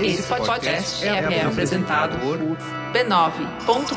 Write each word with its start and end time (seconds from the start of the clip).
Esse 0.00 0.22
podcast 0.24 1.06
é, 1.06 1.38
é 1.38 1.44
apresentado 1.44 2.18
por 2.18 2.38
b9.com.br. 2.92 3.94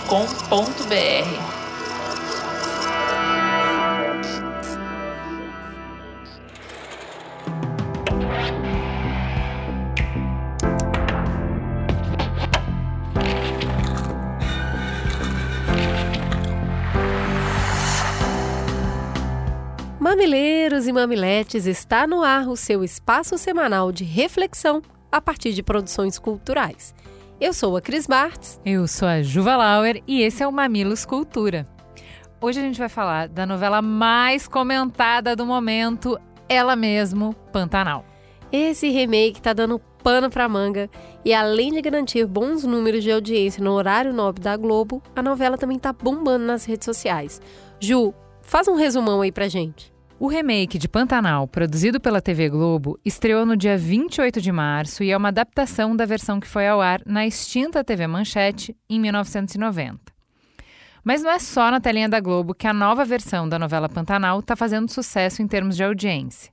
Mamileiros 19.99 20.87
e 20.87 20.93
mamiletes, 20.93 21.65
está 21.65 22.05
no 22.07 22.23
ar 22.23 22.47
o 22.47 22.55
seu 22.55 22.83
espaço 22.83 23.37
semanal 23.37 23.91
de 23.91 24.03
reflexão 24.03 24.81
a 25.11 25.21
partir 25.21 25.53
de 25.53 25.63
produções 25.63 26.19
culturais. 26.19 26.93
Eu 27.39 27.53
sou 27.53 27.77
a 27.77 27.81
Cris 27.81 28.07
Bartz. 28.07 28.59
Eu 28.65 28.87
sou 28.87 29.07
a 29.07 29.21
Juva 29.21 29.55
Lauer 29.55 30.01
e 30.07 30.21
esse 30.21 30.41
é 30.41 30.47
o 30.47 30.51
Mamilos 30.51 31.05
Cultura. 31.05 31.67
Hoje 32.41 32.59
a 32.59 32.63
gente 32.63 32.79
vai 32.79 32.89
falar 32.89 33.27
da 33.27 33.45
novela 33.45 33.81
mais 33.81 34.47
comentada 34.47 35.35
do 35.35 35.45
momento, 35.45 36.19
ela 36.47 36.75
mesmo, 36.75 37.33
Pantanal. 37.51 38.05
Esse 38.51 38.89
remake 38.89 39.41
tá 39.41 39.53
dando 39.53 39.79
pano 40.03 40.29
pra 40.29 40.47
manga 40.47 40.89
e 41.25 41.33
além 41.33 41.73
de 41.73 41.81
garantir 41.81 42.25
bons 42.25 42.63
números 42.63 43.03
de 43.03 43.11
audiência 43.11 43.63
no 43.63 43.71
horário 43.71 44.13
nobre 44.13 44.41
da 44.41 44.55
Globo, 44.55 45.01
a 45.15 45.21
novela 45.21 45.57
também 45.57 45.77
tá 45.77 45.91
bombando 45.91 46.45
nas 46.45 46.63
redes 46.63 46.85
sociais. 46.85 47.41
Ju, 47.79 48.13
faz 48.41 48.67
um 48.67 48.75
resumão 48.75 49.21
aí 49.21 49.31
pra 49.31 49.47
gente. 49.47 49.96
O 50.19 50.27
remake 50.27 50.79
de 50.79 50.89
Pantanal, 50.89 51.47
produzido 51.47 52.01
pela 52.01 52.19
TV 52.19 52.49
Globo, 52.49 52.99
estreou 53.05 53.45
no 53.45 53.55
dia 53.55 53.77
28 53.77 54.41
de 54.41 54.51
março 54.51 55.03
e 55.03 55.11
é 55.11 55.17
uma 55.17 55.27
adaptação 55.27 55.95
da 55.95 56.07
versão 56.07 56.39
que 56.39 56.47
foi 56.47 56.67
ao 56.67 56.81
ar 56.81 57.03
na 57.05 57.27
extinta 57.27 57.83
TV 57.83 58.07
Manchete 58.07 58.75
em 58.89 58.99
1990. 58.99 59.99
Mas 61.03 61.21
não 61.21 61.29
é 61.29 61.37
só 61.37 61.69
na 61.69 61.79
telinha 61.79 62.09
da 62.09 62.19
Globo 62.19 62.55
que 62.55 62.65
a 62.65 62.73
nova 62.73 63.05
versão 63.05 63.47
da 63.47 63.59
novela 63.59 63.87
Pantanal 63.87 64.39
está 64.39 64.55
fazendo 64.55 64.91
sucesso 64.91 65.43
em 65.43 65.47
termos 65.47 65.75
de 65.75 65.83
audiência. 65.83 66.51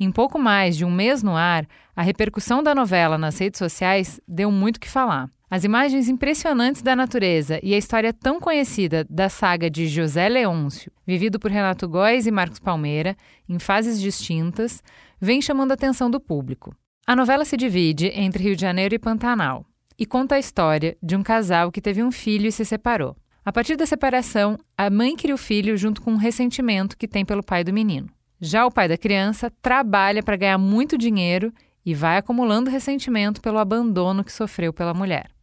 Em 0.00 0.10
pouco 0.10 0.38
mais 0.38 0.74
de 0.74 0.86
um 0.86 0.90
mês 0.90 1.22
no 1.22 1.36
ar, 1.36 1.66
a 1.94 2.00
repercussão 2.00 2.62
da 2.62 2.74
novela 2.74 3.18
nas 3.18 3.38
redes 3.38 3.58
sociais 3.58 4.18
deu 4.26 4.50
muito 4.50 4.80
que 4.80 4.88
falar. 4.88 5.28
As 5.54 5.62
imagens 5.62 6.08
impressionantes 6.08 6.82
da 6.82 6.96
natureza 6.96 7.60
e 7.62 7.74
a 7.74 7.78
história 7.78 8.12
tão 8.12 8.40
conhecida 8.40 9.06
da 9.08 9.28
saga 9.28 9.70
de 9.70 9.86
José 9.86 10.28
Leôncio, 10.28 10.90
vivido 11.06 11.38
por 11.38 11.48
Renato 11.48 11.86
Góes 11.88 12.26
e 12.26 12.32
Marcos 12.32 12.58
Palmeira, 12.58 13.16
em 13.48 13.60
fases 13.60 14.00
distintas, 14.00 14.82
vem 15.20 15.40
chamando 15.40 15.70
a 15.70 15.74
atenção 15.74 16.10
do 16.10 16.18
público. 16.18 16.74
A 17.06 17.14
novela 17.14 17.44
se 17.44 17.56
divide 17.56 18.10
entre 18.16 18.42
Rio 18.42 18.56
de 18.56 18.62
Janeiro 18.62 18.96
e 18.96 18.98
Pantanal 18.98 19.64
e 19.96 20.04
conta 20.04 20.34
a 20.34 20.40
história 20.40 20.96
de 21.00 21.14
um 21.14 21.22
casal 21.22 21.70
que 21.70 21.80
teve 21.80 22.02
um 22.02 22.10
filho 22.10 22.48
e 22.48 22.52
se 22.52 22.64
separou. 22.64 23.16
A 23.44 23.52
partir 23.52 23.76
da 23.76 23.86
separação, 23.86 24.58
a 24.76 24.90
mãe 24.90 25.14
cria 25.14 25.36
o 25.36 25.38
filho 25.38 25.76
junto 25.76 26.02
com 26.02 26.14
um 26.14 26.16
ressentimento 26.16 26.98
que 26.98 27.06
tem 27.06 27.24
pelo 27.24 27.44
pai 27.44 27.62
do 27.62 27.72
menino. 27.72 28.08
Já 28.40 28.66
o 28.66 28.72
pai 28.72 28.88
da 28.88 28.98
criança 28.98 29.52
trabalha 29.62 30.20
para 30.20 30.34
ganhar 30.34 30.58
muito 30.58 30.98
dinheiro 30.98 31.54
e 31.86 31.94
vai 31.94 32.16
acumulando 32.16 32.70
ressentimento 32.70 33.40
pelo 33.40 33.60
abandono 33.60 34.24
que 34.24 34.32
sofreu 34.32 34.72
pela 34.72 34.92
mulher. 34.92 35.33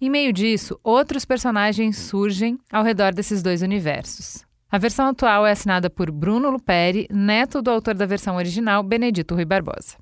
Em 0.00 0.08
meio 0.08 0.32
disso, 0.32 0.78
outros 0.82 1.24
personagens 1.24 1.98
surgem 1.98 2.58
ao 2.72 2.84
redor 2.84 3.12
desses 3.12 3.42
dois 3.42 3.62
universos. 3.62 4.44
A 4.70 4.78
versão 4.78 5.06
atual 5.06 5.46
é 5.46 5.52
assinada 5.52 5.90
por 5.90 6.10
Bruno 6.10 6.50
Luperi, 6.50 7.08
neto 7.10 7.60
do 7.60 7.70
autor 7.70 7.94
da 7.94 8.06
versão 8.06 8.36
original, 8.36 8.82
Benedito 8.82 9.34
Rui 9.34 9.44
Barbosa. 9.44 9.96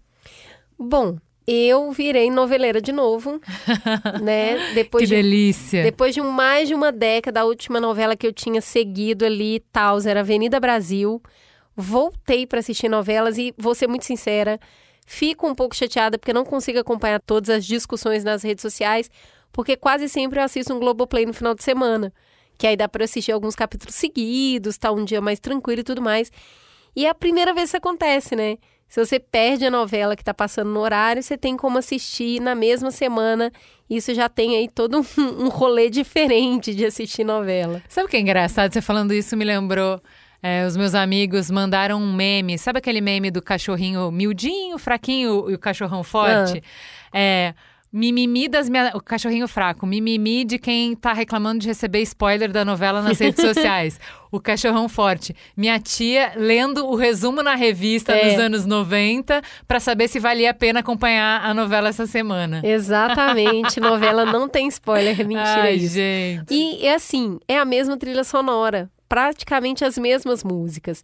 Bom, 0.79 1.17
eu 1.47 1.93
virei 1.93 2.29
noveleira 2.31 2.81
de 2.81 2.91
novo, 2.91 3.41
né? 4.21 4.75
Depois 4.75 5.03
que 5.03 5.09
de, 5.09 5.15
delícia! 5.15 5.85
Depois 5.85 6.15
de 6.15 6.21
mais 6.21 6.69
de 6.69 6.75
uma 6.75 6.91
década, 6.91 7.41
a 7.41 7.45
última 7.45 7.81
novela 7.81 8.17
que 8.17 8.27
eu 8.27 8.33
tinha 8.33 8.61
seguido 8.61 9.25
ali, 9.25 9.61
tal, 9.73 9.99
era 10.05 10.21
Avenida 10.21 10.59
Brasil. 10.59 11.23
Voltei 11.77 12.47
para 12.47 12.59
assistir 12.59 12.89
novelas 12.89 13.39
e 13.39 13.55
vou 13.57 13.75
ser 13.75 13.87
muito 13.87 14.05
sincera, 14.05 14.59
fico 15.07 15.47
um 15.47 15.55
pouco 15.55 15.77
chateada 15.77 16.19
porque 16.19 16.33
não 16.33 16.45
consigo 16.45 16.81
acompanhar 16.81 17.21
todas 17.21 17.51
as 17.51 17.65
discussões 17.65 18.25
nas 18.25 18.43
redes 18.43 18.63
sociais, 18.63 19.11
porque 19.57 19.75
quase 19.75 20.07
sempre 20.07 20.39
eu 20.39 20.45
assisto 20.45 20.75
um 20.75 20.79
Globoplay 20.79 21.25
no 21.25 21.33
final 21.33 21.55
de 21.55 21.65
semana. 21.65 22.13
Que 22.59 22.67
aí 22.67 22.77
dá 22.77 22.87
para 22.87 23.05
assistir 23.05 23.33
alguns 23.33 23.57
capítulos 23.57 23.95
seguidos, 23.95 24.77
tá 24.77 24.93
um 24.93 25.03
dia 25.03 25.19
mais 25.19 25.41
tranquilo 25.41 25.81
e 25.81 25.83
tudo 25.83 26.03
mais. 26.03 26.31
E 26.95 27.07
é 27.07 27.09
a 27.09 27.15
primeira 27.15 27.55
vez 27.55 27.71
que 27.71 27.71
isso 27.71 27.77
acontece, 27.79 28.37
né? 28.37 28.59
Se 28.87 29.03
você 29.03 29.19
perde 29.19 29.65
a 29.65 29.71
novela 29.71 30.15
que 30.15 30.21
está 30.21 30.35
passando 30.35 30.71
no 30.71 30.81
horário, 30.81 31.23
você 31.23 31.39
tem 31.39 31.57
como 31.57 31.79
assistir 31.79 32.39
na 32.39 32.55
mesma 32.55 32.91
semana. 32.91 33.51
Isso 33.89 34.13
já 34.13 34.29
tem 34.29 34.57
aí 34.57 34.69
todo 34.69 34.99
um, 34.99 35.05
um 35.45 35.49
rolê 35.49 35.89
diferente 35.89 36.75
de 36.75 36.85
assistir 36.85 37.25
novela. 37.25 37.83
Sabe 37.89 38.09
o 38.09 38.11
que 38.11 38.19
é 38.19 38.21
engraçado? 38.21 38.71
Você 38.71 38.83
falando 38.83 39.15
isso 39.15 39.35
me 39.39 39.45
lembrou. 39.45 40.03
É, 40.43 40.67
os 40.67 40.77
meus 40.77 40.95
amigos 40.95 41.51
mandaram 41.51 41.99
um 41.99 42.13
meme. 42.13 42.59
Sabe 42.59 42.79
aquele 42.79 43.01
meme 43.01 43.31
do 43.31 43.41
cachorrinho 43.41 44.11
miudinho, 44.11 44.77
fraquinho 44.77 45.51
e 45.51 45.55
o 45.55 45.59
cachorrão 45.59 46.05
forte? 46.05 46.63
Ah. 47.11 47.19
É 47.19 47.55
Mimimi 47.97 48.47
das 48.47 48.69
minhas. 48.69 48.95
O 48.95 49.01
cachorrinho 49.01 49.49
fraco. 49.49 49.87
Mimimi 49.87 50.45
de 50.45 50.59
quem 50.59 50.95
tá 50.95 51.15
reclamando 51.15 51.61
de 51.61 51.67
receber 51.67 52.03
spoiler 52.03 52.53
da 52.53 52.63
novela 52.63 53.01
nas 53.01 53.19
redes 53.19 53.41
sociais. 53.43 53.99
O 54.31 54.39
cachorrão 54.39 54.87
forte. 54.87 55.35
Minha 55.57 55.81
tia 55.81 56.33
lendo 56.37 56.87
o 56.87 56.95
resumo 56.95 57.43
na 57.43 57.55
revista 57.55 58.13
é. 58.13 58.29
dos 58.29 58.39
anos 58.39 58.67
90 58.67 59.41
para 59.67 59.81
saber 59.81 60.09
se 60.09 60.21
valia 60.21 60.51
a 60.51 60.55
pena 60.55 60.81
acompanhar 60.81 61.43
a 61.43 61.55
novela 61.55 61.89
essa 61.89 62.07
semana. 62.07 62.61
Exatamente. 62.63 63.81
novela 63.81 64.27
não 64.27 64.47
tem 64.51 64.69
spoiler. 64.69 65.19
É 65.19 65.25
mentira 65.25 65.63
Ai, 65.63 65.77
isso. 65.77 65.95
gente. 65.95 66.53
E 66.53 66.87
é 66.87 66.95
assim: 66.95 67.39
é 67.49 67.57
a 67.57 67.65
mesma 67.65 67.97
trilha 67.97 68.25
sonora. 68.25 68.91
Praticamente 69.09 69.87
as 69.87 69.97
mesmas 69.97 70.45
músicas. 70.45 71.03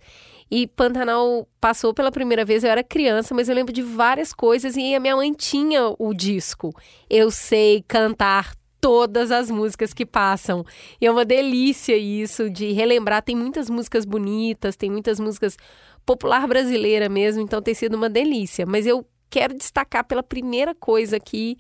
E 0.55 0.67
Pantanal 0.67 1.49
passou 1.59 1.95
pela 1.95 2.13
primeira 2.13 2.45
vez, 2.45 2.63
eu 2.63 2.71
era 2.71 2.85
criança, 2.85 3.35
mas 3.35 3.49
eu 3.49 3.55
lembro 3.55 3.73
de 3.73 3.81
várias 3.81 4.35
coisas 4.35 4.77
e 4.77 4.95
a 4.95 5.01
minha 5.01 5.17
mãe 5.17 5.33
tinha 5.33 5.95
o 5.99 6.13
disco. 6.13 6.75
Eu 7.09 7.31
sei 7.31 7.83
cantar 7.89 8.55
todas 8.79 9.31
as 9.31 9.51
músicas 9.51 9.95
que 9.95 10.05
passam. 10.05 10.63
E 11.01 11.07
é 11.07 11.11
uma 11.11 11.25
delícia 11.25 11.97
isso 11.97 12.51
de 12.51 12.71
relembrar. 12.73 13.23
Tem 13.23 13.35
muitas 13.35 13.71
músicas 13.71 14.05
bonitas, 14.05 14.77
tem 14.77 14.91
muitas 14.91 15.19
músicas 15.19 15.57
popular 16.05 16.47
brasileira 16.47 17.09
mesmo, 17.09 17.41
então 17.41 17.63
tem 17.63 17.73
sido 17.73 17.95
uma 17.95 18.11
delícia. 18.11 18.67
Mas 18.67 18.87
eu 18.87 19.07
quero 19.31 19.55
destacar 19.55 20.05
pela 20.05 20.23
primeira 20.23 20.75
coisa 20.75 21.17
aqui 21.17 21.57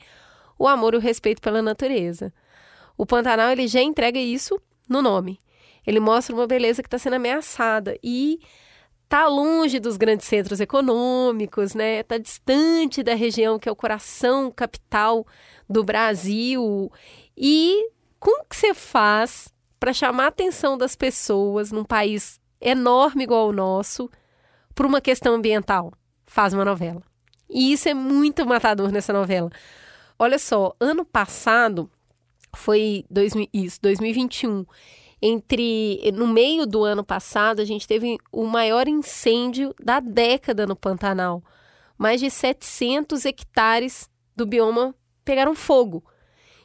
o 0.58 0.68
amor 0.68 0.92
e 0.92 0.98
o 0.98 1.00
respeito 1.00 1.40
pela 1.40 1.62
natureza. 1.62 2.30
O 2.98 3.06
Pantanal 3.06 3.52
ele 3.52 3.66
já 3.68 3.80
entrega 3.80 4.18
isso 4.18 4.60
no 4.86 5.00
nome. 5.00 5.40
Ele 5.86 5.98
mostra 5.98 6.36
uma 6.36 6.46
beleza 6.46 6.82
que 6.82 6.88
está 6.88 6.98
sendo 6.98 7.16
ameaçada 7.16 7.98
e 8.04 8.38
está 9.12 9.26
longe 9.26 9.78
dos 9.78 9.98
grandes 9.98 10.26
centros 10.26 10.58
econômicos, 10.58 11.74
né? 11.74 12.00
Está 12.00 12.16
distante 12.16 13.02
da 13.02 13.14
região 13.14 13.58
que 13.58 13.68
é 13.68 13.72
o 13.72 13.76
coração 13.76 14.50
capital 14.50 15.26
do 15.68 15.84
Brasil. 15.84 16.90
E 17.36 17.90
como 18.18 18.46
que 18.46 18.56
você 18.56 18.72
faz 18.72 19.52
para 19.78 19.92
chamar 19.92 20.24
a 20.24 20.28
atenção 20.28 20.78
das 20.78 20.96
pessoas 20.96 21.70
num 21.70 21.84
país 21.84 22.40
enorme 22.58 23.24
igual 23.24 23.48
o 23.48 23.52
nosso 23.52 24.08
por 24.74 24.86
uma 24.86 24.98
questão 24.98 25.34
ambiental? 25.34 25.92
Faz 26.24 26.54
uma 26.54 26.64
novela. 26.64 27.02
E 27.50 27.70
isso 27.70 27.90
é 27.90 27.94
muito 27.94 28.46
matador 28.46 28.90
nessa 28.90 29.12
novela. 29.12 29.50
Olha 30.18 30.38
só, 30.38 30.74
ano 30.80 31.04
passado 31.04 31.90
foi 32.56 33.04
isso, 33.52 33.78
2021 33.82 34.64
entre 35.22 36.10
no 36.12 36.26
meio 36.26 36.66
do 36.66 36.82
ano 36.82 37.04
passado 37.04 37.60
a 37.60 37.64
gente 37.64 37.86
teve 37.86 38.18
o 38.32 38.44
maior 38.44 38.88
incêndio 38.88 39.72
da 39.80 40.00
década 40.00 40.66
no 40.66 40.74
Pantanal. 40.74 41.42
Mais 41.96 42.20
de 42.20 42.28
700 42.28 43.24
hectares 43.24 44.10
do 44.34 44.44
bioma 44.44 44.92
pegaram 45.24 45.54
fogo. 45.54 46.04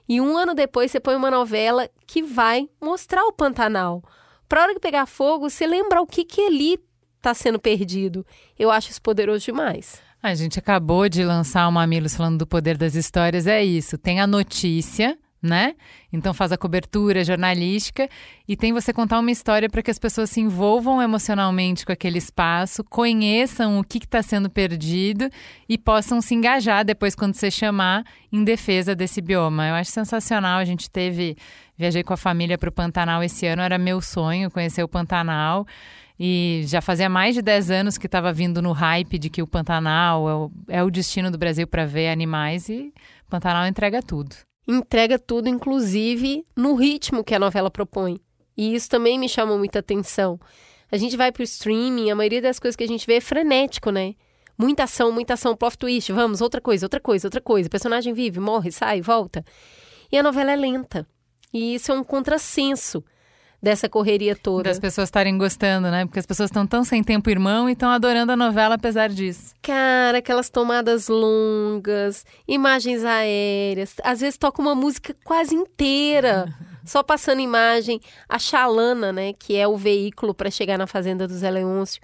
E 0.10 0.20
um 0.20 0.36
ano 0.36 0.56
depois 0.56 0.90
você 0.90 1.00
põe 1.00 1.16
uma 1.16 1.30
novela 1.30 1.88
que 2.08 2.24
vai 2.24 2.68
mostrar 2.82 3.24
o 3.26 3.34
Pantanal. 3.34 4.02
Para 4.50 4.64
hora 4.64 4.74
que 4.74 4.80
pegar 4.80 5.06
fogo, 5.06 5.50
você 5.50 5.68
lembra 5.68 6.02
o 6.02 6.08
que 6.08 6.24
que 6.24 6.42
ali 6.42 6.80
está 7.18 7.34
sendo 7.34 7.60
perdido. 7.60 8.26
Eu 8.58 8.72
acho 8.72 8.90
isso 8.90 9.02
poderoso 9.02 9.46
demais. 9.46 10.02
A 10.24 10.34
gente 10.34 10.58
acabou 10.58 11.08
de 11.08 11.24
lançar 11.24 11.68
o 11.68 11.72
Mamilos 11.72 12.16
falando 12.16 12.40
do 12.40 12.48
poder 12.48 12.78
das 12.78 12.96
histórias, 12.96 13.46
é 13.46 13.64
isso. 13.64 13.98
Tem 13.98 14.20
a 14.20 14.26
notícia, 14.26 15.18
né? 15.42 15.76
Então 16.12 16.34
faz 16.34 16.52
a 16.52 16.58
cobertura 16.58 17.24
jornalística 17.24 18.10
e 18.48 18.56
tem 18.56 18.74
você 18.74 18.92
contar 18.92 19.20
uma 19.20 19.32
história 19.32 19.70
para 19.70 19.84
que 19.84 19.92
as 19.92 20.00
pessoas 20.00 20.30
se 20.30 20.42
envolvam 20.42 21.02
emocionalmente 21.02 21.86
com 21.86 21.92
aquele 21.92 22.18
espaço, 22.18 22.84
conheçam 22.84 23.80
o 23.80 23.84
que 23.84 24.00
está 24.00 24.22
sendo 24.24 24.50
perdido 24.50 25.30
e 25.70 25.78
possam 25.78 26.22
se 26.22 26.34
engajar 26.34 26.84
depois 26.84 27.14
quando 27.14 27.36
você 27.36 27.52
chamar 27.52 28.04
em 28.32 28.44
defesa 28.44 28.96
desse 28.96 29.22
bioma. 29.22 29.68
Eu 29.68 29.76
acho 29.76 29.92
sensacional. 29.92 30.60
A 30.60 30.66
gente 30.66 30.90
teve, 30.90 31.38
viajei 31.78 32.04
com 32.04 32.14
a 32.14 32.18
família 32.18 32.58
para 32.58 32.70
o 32.70 32.72
Pantanal 32.72 33.24
esse 33.24 33.46
ano, 33.46 33.62
era 33.62 33.78
meu 33.78 34.02
sonho 34.02 34.50
conhecer 34.50 34.84
o 34.84 34.88
Pantanal. 34.88 35.66
E 36.20 36.64
já 36.66 36.82
fazia 36.82 37.08
mais 37.08 37.36
de 37.36 37.44
10 37.44 37.70
anos 37.70 37.98
que 37.98 38.08
estava 38.08 38.34
vindo 38.34 38.60
no 38.60 38.72
hype 38.72 39.20
de 39.20 39.30
que 39.30 39.44
o 39.44 39.46
Pantanal 39.46 40.28
é 40.28 40.34
o, 40.34 40.52
é 40.70 40.84
o 40.84 40.90
destino 40.90 41.30
do 41.30 41.38
Brasil 41.38 41.68
para 41.68 41.86
ver 41.86 42.10
animais 42.10 42.70
e 42.70 42.92
Pantanal 43.30 43.68
entrega 43.68 44.02
tudo. 44.02 44.36
Entrega 44.68 45.18
tudo, 45.18 45.48
inclusive 45.48 46.46
no 46.56 46.76
ritmo 46.76 47.24
que 47.24 47.34
a 47.34 47.40
novela 47.40 47.72
propõe. 47.72 48.20
E 48.56 48.76
isso 48.76 48.90
também 48.90 49.18
me 49.18 49.30
chamou 49.30 49.58
muita 49.58 49.80
atenção. 49.80 50.40
A 50.92 50.98
gente 50.98 51.16
vai 51.16 51.32
pro 51.32 51.44
streaming, 51.44 52.10
a 52.10 52.16
maioria 52.16 52.42
das 52.42 52.60
coisas 52.60 52.76
que 52.76 52.84
a 52.84 52.88
gente 52.88 53.06
vê 53.06 53.16
é 53.16 53.22
frenético, 53.22 53.92
né? 53.92 54.16
Muita 54.58 54.84
ação, 54.84 55.12
muita 55.12 55.36
ação, 55.36 55.56
plot 55.56 55.78
twist, 55.78 56.12
vamos, 56.12 56.42
outra 56.42 56.60
coisa, 56.60 56.86
outra 56.86 57.00
coisa, 57.00 57.28
outra 57.28 57.40
coisa. 57.40 57.68
O 57.68 57.72
personagem 57.72 58.14
vive, 58.14 58.40
morre, 58.40 58.72
sai, 58.72 59.02
volta. 59.02 59.46
E 60.12 60.18
a 60.18 60.24
novela 60.24 60.52
é 60.52 60.56
lenta. 60.56 61.08
E 61.54 61.76
isso 61.76 61.92
é 61.92 61.96
um 61.96 62.04
contrassenso 62.04 63.04
dessa 63.62 63.90
correria 63.90 64.36
toda. 64.36 64.70
Das 64.70 64.80
pessoas 64.80 65.08
estarem 65.08 65.38
gostando, 65.38 65.90
né? 65.90 66.06
Porque 66.06 66.20
as 66.20 66.26
pessoas 66.26 66.50
estão 66.50 66.66
tão 66.66 66.84
sem 66.84 67.04
tempo 67.04 67.30
irmão 67.30 67.68
e 67.68 67.74
estão 67.74 67.90
adorando 67.90 68.32
a 68.32 68.36
novela 68.36 68.76
apesar 68.76 69.10
disso. 69.10 69.54
Cara, 69.62 70.20
aquelas 70.20 70.50
tomadas 70.50 71.08
longas, 71.08 72.26
imagens 72.48 73.04
aéreas, 73.04 73.96
às 74.04 74.22
vezes 74.22 74.38
toca 74.38 74.62
uma 74.62 74.76
música 74.76 75.16
quase 75.24 75.56
inteira, 75.56 76.54
só 76.86 77.02
passando 77.02 77.42
imagem. 77.42 78.00
A 78.30 78.38
Chalana, 78.38 79.12
né, 79.12 79.34
que 79.34 79.56
é 79.56 79.68
o 79.68 79.76
veículo 79.76 80.34
para 80.34 80.52
chegar 80.52 80.78
na 80.78 80.88
fazenda 80.88 81.28
do 81.28 81.34
Zé 81.34 81.50
Leôncio, 81.50 82.02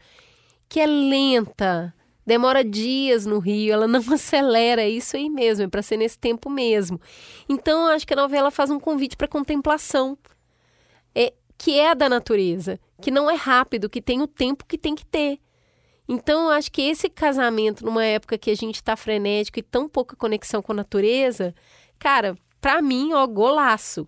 que 0.67 0.79
é 0.79 0.87
lenta, 0.87 1.93
demora 2.25 2.63
dias 2.63 3.27
no 3.27 3.37
Rio, 3.37 3.73
ela 3.73 3.87
não 3.87 4.01
acelera, 4.11 4.81
é 4.81 4.89
isso 4.89 5.15
aí 5.15 5.29
mesmo, 5.29 5.65
é 5.65 5.67
para 5.67 5.83
ser 5.83 5.97
nesse 5.97 6.17
tempo 6.17 6.49
mesmo. 6.49 6.99
Então, 7.47 7.87
eu 7.87 7.93
acho 7.93 8.07
que 8.07 8.13
a 8.13 8.17
novela 8.17 8.49
faz 8.49 8.71
um 8.71 8.79
convite 8.79 9.15
para 9.15 9.27
contemplação. 9.27 10.17
Que 11.63 11.79
é 11.79 11.95
da 11.95 12.09
natureza, 12.09 12.77
que 13.01 13.09
não 13.09 13.31
é 13.31 13.35
rápido, 13.35 13.89
que 13.89 14.01
tem 14.01 14.21
o 14.21 14.27
tempo 14.27 14.65
que 14.67 14.77
tem 14.77 14.93
que 14.93 15.05
ter. 15.05 15.39
Então, 16.09 16.43
eu 16.43 16.49
acho 16.49 16.69
que 16.69 16.81
esse 16.81 17.07
casamento, 17.07 17.85
numa 17.85 18.03
época 18.03 18.37
que 18.37 18.51
a 18.51 18.53
gente 18.53 18.75
está 18.75 18.97
frenético 18.97 19.59
e 19.59 19.63
tão 19.63 19.87
pouca 19.87 20.13
conexão 20.13 20.61
com 20.61 20.73
a 20.73 20.75
natureza, 20.75 21.55
cara, 21.97 22.35
para 22.59 22.81
mim, 22.81 23.13
ó, 23.13 23.25
golaço. 23.25 24.05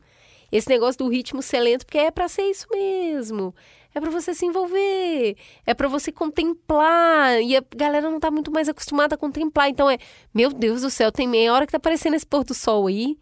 Esse 0.51 0.67
negócio 0.67 0.97
do 0.97 1.07
ritmo 1.07 1.41
ser 1.41 1.61
lento, 1.61 1.85
porque 1.85 1.97
é 1.97 2.11
para 2.11 2.27
ser 2.27 2.41
isso 2.41 2.67
mesmo. 2.69 3.55
É 3.93 4.01
para 4.01 4.11
você 4.11 4.33
se 4.33 4.45
envolver, 4.45 5.37
é 5.65 5.73
para 5.73 5.87
você 5.87 6.11
contemplar. 6.11 7.41
E 7.41 7.55
a 7.55 7.63
galera 7.73 8.11
não 8.11 8.19
tá 8.19 8.29
muito 8.29 8.51
mais 8.51 8.67
acostumada 8.67 9.15
a 9.15 9.17
contemplar. 9.17 9.69
Então 9.69 9.89
é, 9.89 9.97
meu 10.33 10.51
Deus 10.51 10.81
do 10.81 10.89
céu, 10.89 11.09
tem 11.09 11.25
meia 11.25 11.53
hora 11.53 11.65
que 11.65 11.71
tá 11.71 11.77
aparecendo 11.77 12.15
esse 12.15 12.25
pôr 12.25 12.43
do 12.43 12.53
sol 12.53 12.87
aí. 12.87 13.17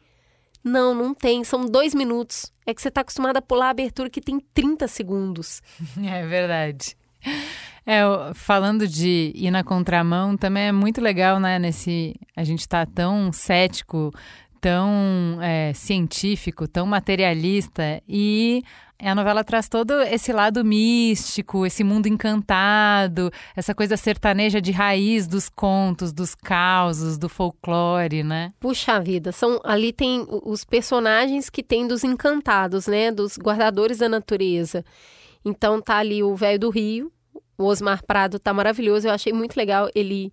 Não, 0.63 0.95
não 0.95 1.13
tem. 1.13 1.43
São 1.43 1.65
dois 1.65 1.93
minutos. 1.93 2.51
É 2.65 2.73
que 2.73 2.81
você 2.81 2.87
está 2.87 3.01
acostumado 3.01 3.37
a 3.37 3.41
pular 3.41 3.67
a 3.67 3.71
abertura 3.71 4.09
que 4.09 4.21
tem 4.21 4.39
30 4.53 4.87
segundos. 4.87 5.61
É 6.03 6.25
verdade. 6.25 6.95
É, 7.85 8.01
falando 8.33 8.87
de 8.87 9.31
ir 9.35 9.51
na 9.51 9.63
contramão, 9.63 10.37
também 10.37 10.67
é 10.67 10.71
muito 10.71 11.01
legal, 11.01 11.39
né? 11.39 11.59
Nesse. 11.59 12.15
A 12.35 12.43
gente 12.43 12.67
tá 12.67 12.85
tão 12.85 13.31
cético, 13.31 14.11
tão 14.61 15.37
é, 15.41 15.73
científico, 15.73 16.67
tão 16.67 16.85
materialista 16.85 18.01
e 18.07 18.63
a 19.09 19.15
novela 19.15 19.43
traz 19.43 19.67
todo 19.67 20.01
esse 20.01 20.31
lado 20.31 20.63
místico, 20.63 21.65
esse 21.65 21.83
mundo 21.83 22.07
encantado, 22.07 23.31
essa 23.55 23.73
coisa 23.73 23.97
sertaneja 23.97 24.61
de 24.61 24.71
raiz 24.71 25.27
dos 25.27 25.49
contos, 25.49 26.13
dos 26.13 26.35
causos, 26.35 27.17
do 27.17 27.27
folclore, 27.27 28.23
né? 28.23 28.53
Puxa 28.59 28.99
vida, 28.99 29.31
são 29.31 29.59
ali 29.63 29.91
tem 29.91 30.25
os 30.29 30.63
personagens 30.63 31.49
que 31.49 31.63
tem 31.63 31.87
dos 31.87 32.03
encantados, 32.03 32.87
né, 32.87 33.11
dos 33.11 33.37
guardadores 33.37 33.97
da 33.97 34.09
natureza. 34.09 34.83
Então 35.43 35.81
tá 35.81 35.97
ali 35.97 36.23
o 36.23 36.35
velho 36.35 36.59
do 36.59 36.69
Rio, 36.69 37.11
o 37.57 37.65
Osmar 37.65 38.03
Prado 38.05 38.39
tá 38.39 38.53
maravilhoso, 38.53 39.07
eu 39.07 39.13
achei 39.13 39.33
muito 39.33 39.55
legal, 39.55 39.89
ele 39.93 40.31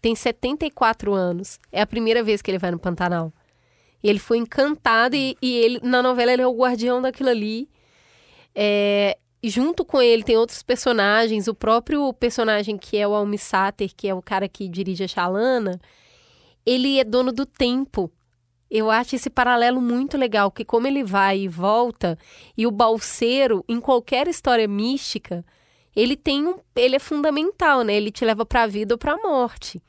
tem 0.00 0.14
74 0.14 1.14
anos. 1.14 1.58
É 1.70 1.80
a 1.80 1.86
primeira 1.86 2.22
vez 2.22 2.42
que 2.42 2.50
ele 2.50 2.58
vai 2.58 2.72
no 2.72 2.78
Pantanal. 2.78 3.32
Ele 4.02 4.18
foi 4.18 4.38
encantado 4.38 5.14
e, 5.14 5.36
e 5.40 5.56
ele 5.58 5.80
na 5.82 6.02
novela 6.02 6.32
ele 6.32 6.42
é 6.42 6.46
o 6.46 6.56
guardião 6.56 7.00
daquilo 7.00 7.30
ali. 7.30 7.68
É, 8.54 9.18
junto 9.42 9.84
com 9.84 10.00
ele 10.00 10.22
tem 10.22 10.36
outros 10.36 10.62
personagens, 10.62 11.48
o 11.48 11.54
próprio 11.54 12.12
personagem 12.12 12.76
que 12.78 12.96
é 12.96 13.06
o 13.06 13.14
Almissater, 13.14 13.90
que 13.96 14.08
é 14.08 14.14
o 14.14 14.22
cara 14.22 14.48
que 14.48 14.68
dirige 14.68 15.04
a 15.04 15.08
Chalana, 15.08 15.80
ele 16.64 16.98
é 16.98 17.04
dono 17.04 17.32
do 17.32 17.44
tempo. 17.44 18.10
Eu 18.70 18.90
acho 18.90 19.16
esse 19.16 19.28
paralelo 19.28 19.80
muito 19.80 20.16
legal, 20.16 20.50
que 20.50 20.64
como 20.64 20.86
ele 20.86 21.04
vai 21.04 21.40
e 21.40 21.48
volta, 21.48 22.18
e 22.56 22.66
o 22.66 22.70
balseiro, 22.70 23.64
em 23.68 23.80
qualquer 23.80 24.28
história 24.28 24.66
mística, 24.66 25.44
ele 25.94 26.16
tem 26.16 26.46
um, 26.46 26.56
ele 26.74 26.96
é 26.96 26.98
fundamental, 26.98 27.82
né? 27.82 27.94
Ele 27.94 28.10
te 28.10 28.24
leva 28.24 28.46
para 28.46 28.62
a 28.62 28.66
vida 28.66 28.94
ou 28.94 28.98
para 28.98 29.12
a 29.12 29.16
morte. 29.18 29.82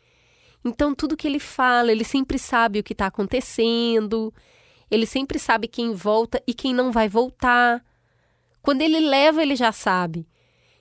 Então 0.65 0.93
tudo 0.93 1.17
que 1.17 1.27
ele 1.27 1.39
fala, 1.39 1.91
ele 1.91 2.03
sempre 2.03 2.37
sabe 2.37 2.79
o 2.79 2.83
que 2.83 2.93
está 2.93 3.07
acontecendo, 3.07 4.33
ele 4.89 5.05
sempre 5.05 5.39
sabe 5.39 5.67
quem 5.67 5.93
volta 5.93 6.41
e 6.45 6.53
quem 6.53 6.73
não 6.73 6.91
vai 6.91 7.07
voltar. 7.07 7.83
Quando 8.63 8.81
ele 8.81 8.99
leva, 9.01 9.43
ele 9.43 9.55
já 9.55 9.71
sabe. 9.71 10.25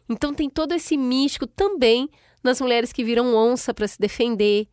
Então 0.09 0.33
tem 0.33 0.49
todo 0.49 0.73
esse 0.73 0.97
místico 0.97 1.47
também 1.47 2.09
nas 2.43 2.61
mulheres 2.61 2.93
que 2.93 3.05
viram 3.05 3.35
onça 3.35 3.75
para 3.75 3.89
se 3.89 3.99
defender. 3.99 4.69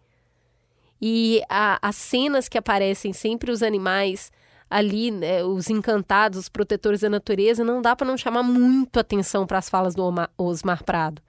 E 1.02 1.42
a, 1.50 1.80
as 1.82 1.96
cenas 1.96 2.48
que 2.48 2.58
aparecem 2.58 3.12
sempre 3.12 3.52
os 3.52 3.64
animais 3.64 4.32
ali, 4.70 5.10
né, 5.10 5.44
os 5.44 5.70
encantados, 5.70 6.38
os 6.38 6.50
protetores 6.50 7.02
da 7.02 7.10
natureza, 7.10 7.64
não 7.64 7.82
dá 7.82 7.96
para 7.96 8.08
não 8.08 8.16
chamar 8.16 8.44
muito 8.44 9.00
atenção 9.00 9.48
para 9.48 9.58
as 9.58 9.70
falas 9.70 9.96
do 9.96 10.04
Osmar 10.38 10.84
Prado. 10.84 11.22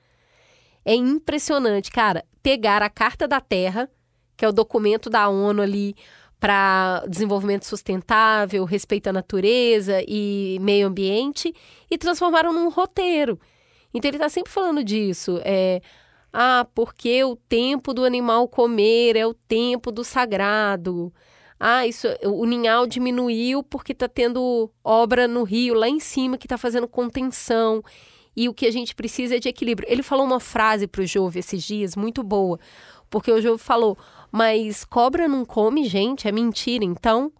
É 0.84 0.94
impressionante, 0.94 1.90
cara, 1.90 2.24
pegar 2.42 2.82
a 2.82 2.90
Carta 2.90 3.26
da 3.26 3.40
Terra, 3.40 3.88
que 4.36 4.44
é 4.44 4.48
o 4.48 4.52
documento 4.52 5.08
da 5.08 5.28
ONU 5.28 5.62
ali 5.62 5.94
para 6.40 7.04
desenvolvimento 7.06 7.66
sustentável, 7.66 8.64
respeito 8.64 9.08
à 9.08 9.12
natureza 9.12 10.02
e 10.08 10.58
meio 10.62 10.88
ambiente, 10.88 11.54
e 11.90 11.98
transformaram 11.98 12.52
num 12.52 12.70
roteiro. 12.70 13.38
Então 13.92 14.08
ele 14.08 14.16
está 14.16 14.28
sempre 14.28 14.50
falando 14.50 14.82
disso. 14.82 15.38
É, 15.44 15.82
ah, 16.32 16.66
porque 16.74 17.22
o 17.24 17.36
tempo 17.36 17.92
do 17.92 18.04
animal 18.04 18.48
comer 18.48 19.16
é 19.16 19.26
o 19.26 19.34
tempo 19.34 19.92
do 19.92 20.02
sagrado. 20.02 21.12
Ah, 21.58 21.86
isso, 21.86 22.08
o 22.24 22.46
ninhal 22.46 22.86
diminuiu 22.86 23.62
porque 23.62 23.92
está 23.92 24.08
tendo 24.08 24.70
obra 24.82 25.28
no 25.28 25.42
rio 25.42 25.74
lá 25.74 25.88
em 25.88 26.00
cima 26.00 26.38
que 26.38 26.46
está 26.46 26.56
fazendo 26.56 26.88
contenção. 26.88 27.82
E 28.34 28.48
o 28.48 28.54
que 28.54 28.64
a 28.64 28.70
gente 28.70 28.94
precisa 28.94 29.36
é 29.36 29.38
de 29.38 29.48
equilíbrio. 29.48 29.86
Ele 29.90 30.02
falou 30.02 30.24
uma 30.24 30.40
frase 30.40 30.86
para 30.86 31.02
o 31.02 31.06
Jove 31.06 31.40
esses 31.40 31.62
dias 31.62 31.96
muito 31.96 32.22
boa, 32.22 32.58
porque 33.10 33.30
o 33.30 33.42
Jove 33.42 33.62
falou: 33.62 33.98
mas 34.30 34.84
cobra 34.84 35.26
não 35.26 35.44
come 35.44 35.84
gente, 35.84 36.28
é 36.28 36.32
mentira, 36.32 36.84
então? 36.84 37.32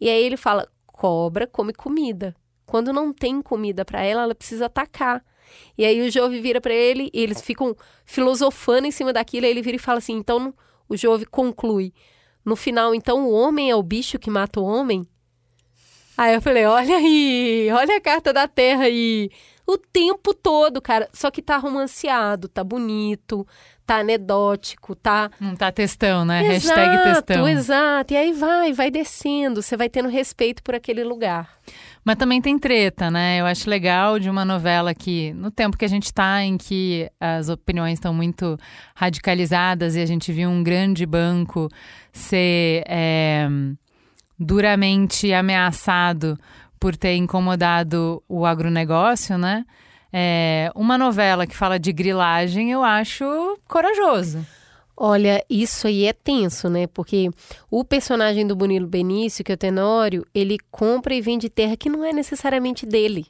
E 0.00 0.08
aí 0.08 0.22
ele 0.22 0.36
fala: 0.36 0.68
cobra 0.86 1.46
come 1.46 1.72
comida. 1.72 2.34
Quando 2.66 2.92
não 2.92 3.12
tem 3.12 3.42
comida 3.42 3.84
para 3.84 4.02
ela, 4.02 4.22
ela 4.22 4.34
precisa 4.34 4.66
atacar. 4.66 5.24
E 5.76 5.84
aí 5.84 6.00
o 6.00 6.10
Jove 6.10 6.40
vira 6.40 6.60
para 6.60 6.72
ele 6.72 7.10
e 7.12 7.20
eles 7.20 7.40
ficam 7.40 7.76
filosofando 8.04 8.86
em 8.86 8.90
cima 8.90 9.12
daquilo. 9.12 9.46
E 9.46 9.48
ele 9.48 9.62
vira 9.62 9.76
e 9.76 9.80
fala 9.80 9.98
assim: 9.98 10.14
então 10.14 10.54
o 10.88 10.96
Jove 10.96 11.26
conclui. 11.26 11.92
No 12.44 12.56
final, 12.56 12.94
então, 12.94 13.26
o 13.26 13.32
homem 13.32 13.70
é 13.70 13.76
o 13.76 13.82
bicho 13.82 14.18
que 14.18 14.30
mata 14.30 14.60
o 14.60 14.64
homem? 14.64 15.06
Aí 16.16 16.34
eu 16.34 16.42
falei: 16.42 16.64
olha 16.64 16.96
aí, 16.96 17.70
olha 17.72 17.96
a 17.96 18.00
carta 18.00 18.32
da 18.32 18.48
terra 18.48 18.84
aí. 18.84 19.30
O 19.66 19.78
tempo 19.78 20.34
todo, 20.34 20.80
cara. 20.80 21.08
Só 21.12 21.30
que 21.30 21.40
tá 21.40 21.56
romanceado, 21.56 22.48
tá 22.48 22.64
bonito, 22.64 23.46
tá 23.90 23.98
anedótico, 23.98 24.94
tá. 24.94 25.28
Não 25.40 25.56
tá 25.56 25.72
textão, 25.72 26.24
né? 26.24 26.54
Exato, 26.54 26.78
Hashtag 26.78 27.02
textão. 27.02 27.48
Exato. 27.48 28.14
E 28.14 28.16
aí 28.16 28.32
vai, 28.32 28.72
vai 28.72 28.88
descendo, 28.88 29.60
você 29.60 29.76
vai 29.76 29.88
tendo 29.88 30.08
respeito 30.08 30.62
por 30.62 30.76
aquele 30.76 31.02
lugar. 31.02 31.50
Mas 32.04 32.14
também 32.14 32.40
tem 32.40 32.56
treta, 32.56 33.10
né? 33.10 33.40
Eu 33.40 33.46
acho 33.46 33.68
legal 33.68 34.20
de 34.20 34.30
uma 34.30 34.44
novela 34.44 34.94
que, 34.94 35.32
no 35.32 35.50
tempo 35.50 35.76
que 35.76 35.84
a 35.84 35.88
gente 35.88 36.04
está, 36.04 36.40
em 36.40 36.56
que 36.56 37.10
as 37.18 37.48
opiniões 37.48 37.94
estão 37.94 38.14
muito 38.14 38.56
radicalizadas 38.94 39.96
e 39.96 40.00
a 40.00 40.06
gente 40.06 40.32
viu 40.32 40.48
um 40.48 40.62
grande 40.62 41.04
banco 41.04 41.68
ser 42.12 42.84
é, 42.86 43.48
duramente 44.38 45.32
ameaçado 45.32 46.38
por 46.78 46.96
ter 46.96 47.16
incomodado 47.16 48.22
o 48.28 48.46
agronegócio, 48.46 49.36
né? 49.36 49.64
É, 50.12 50.70
uma 50.74 50.98
novela 50.98 51.46
que 51.46 51.56
fala 51.56 51.78
de 51.78 51.92
grilagem, 51.92 52.72
eu 52.72 52.82
acho 52.82 53.24
corajoso. 53.68 54.44
Olha, 54.96 55.42
isso 55.48 55.86
aí 55.86 56.04
é 56.04 56.12
tenso, 56.12 56.68
né? 56.68 56.86
Porque 56.86 57.30
o 57.70 57.82
personagem 57.84 58.46
do 58.46 58.54
Bonilo 58.54 58.86
Benício, 58.86 59.42
que 59.42 59.50
é 59.50 59.54
o 59.54 59.58
Tenório, 59.58 60.26
ele 60.34 60.58
compra 60.70 61.14
e 61.14 61.22
vende 61.22 61.48
terra 61.48 61.76
que 61.76 61.88
não 61.88 62.04
é 62.04 62.12
necessariamente 62.12 62.84
dele. 62.84 63.26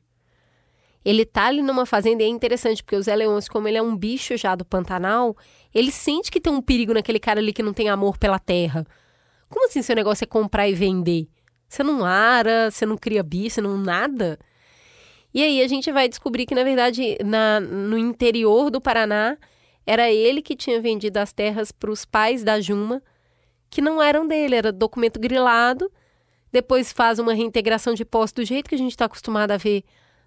Ele 1.04 1.24
tá 1.24 1.46
ali 1.46 1.62
numa 1.62 1.86
fazenda 1.86 2.22
e 2.22 2.26
é 2.26 2.28
interessante, 2.28 2.82
porque 2.82 2.96
o 2.96 3.02
Zé 3.02 3.14
Leôncio, 3.14 3.52
como 3.52 3.68
ele 3.68 3.78
é 3.78 3.82
um 3.82 3.96
bicho 3.96 4.36
já 4.36 4.54
do 4.54 4.64
Pantanal, 4.64 5.36
ele 5.72 5.92
sente 5.92 6.30
que 6.30 6.40
tem 6.40 6.52
um 6.52 6.60
perigo 6.60 6.92
naquele 6.92 7.20
cara 7.20 7.40
ali 7.40 7.52
que 7.52 7.62
não 7.62 7.72
tem 7.72 7.88
amor 7.88 8.18
pela 8.18 8.38
terra. 8.38 8.84
Como 9.48 9.66
assim 9.66 9.80
seu 9.80 9.96
negócio 9.96 10.24
é 10.24 10.26
comprar 10.26 10.68
e 10.68 10.74
vender? 10.74 11.28
Você 11.68 11.82
não 11.82 12.04
ara, 12.04 12.70
você 12.70 12.84
não 12.84 12.96
cria 12.98 13.22
bicho, 13.22 13.54
você 13.54 13.60
não 13.60 13.78
nada? 13.78 14.38
E 15.32 15.42
aí 15.42 15.62
a 15.62 15.68
gente 15.68 15.90
vai 15.92 16.08
descobrir 16.08 16.46
que, 16.46 16.54
na 16.54 16.64
verdade, 16.64 17.16
na, 17.24 17.60
no 17.60 17.96
interior 17.96 18.70
do 18.70 18.80
Paraná, 18.80 19.36
era 19.86 20.10
ele 20.10 20.42
que 20.42 20.56
tinha 20.56 20.80
vendido 20.80 21.18
as 21.18 21.32
terras 21.32 21.70
para 21.72 21.90
os 21.90 22.04
pais 22.04 22.42
da 22.42 22.60
Juma, 22.60 23.02
que 23.68 23.80
não 23.80 24.02
eram 24.02 24.26
dele, 24.26 24.56
era 24.56 24.72
documento 24.72 25.20
grilado. 25.20 25.90
Depois 26.52 26.92
faz 26.92 27.18
uma 27.18 27.32
reintegração 27.32 27.94
de 27.94 28.04
posse 28.04 28.34
do 28.34 28.44
jeito 28.44 28.68
que 28.68 28.74
a 28.74 28.78
gente 28.78 28.90
está 28.90 29.04
acostumado 29.04 29.52
a 29.52 29.56
ver 29.56 29.84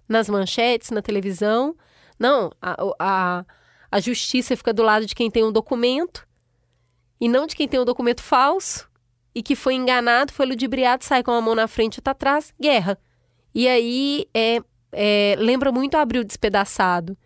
nas 0.08 0.28
manchetes, 0.28 0.90
na 0.90 1.02
televisão. 1.02 1.76
Não, 2.18 2.50
a, 2.60 2.76
a, 2.98 3.44
a 3.90 4.00
justiça 4.00 4.56
fica 4.56 4.72
do 4.72 4.82
lado 4.82 5.06
de 5.06 5.14
quem 5.14 5.30
tem 5.30 5.44
um 5.44 5.52
documento 5.52 6.26
e 7.20 7.28
não 7.28 7.46
de 7.46 7.54
quem 7.54 7.68
tem 7.68 7.80
um 7.80 7.84
documento 7.84 8.22
falso 8.22 8.88
e 9.34 9.42
que 9.42 9.56
foi 9.56 9.74
enganado, 9.74 10.32
foi 10.32 10.46
ludibriado, 10.46 11.04
sai 11.04 11.22
com 11.22 11.32
a 11.32 11.40
mão 11.40 11.54
na 11.54 11.66
frente 11.66 11.96
e 11.96 11.98
outra 11.98 12.12
atrás, 12.12 12.54
guerra. 12.60 12.98
E 13.54 13.68
aí 13.68 14.26
é, 14.32 14.60
é, 14.94 15.36
lembra 15.38 15.70
muito 15.70 15.96
Abril 15.96 16.24
Despedaçado, 16.24 17.16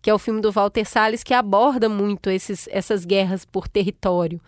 que 0.00 0.10
é 0.10 0.14
o 0.14 0.18
filme 0.18 0.40
do 0.40 0.50
Walter 0.50 0.84
Salles, 0.84 1.22
que 1.22 1.32
aborda 1.32 1.88
muito 1.88 2.28
esses, 2.28 2.68
essas 2.72 3.04
guerras 3.04 3.44
por 3.44 3.68
território. 3.68 4.40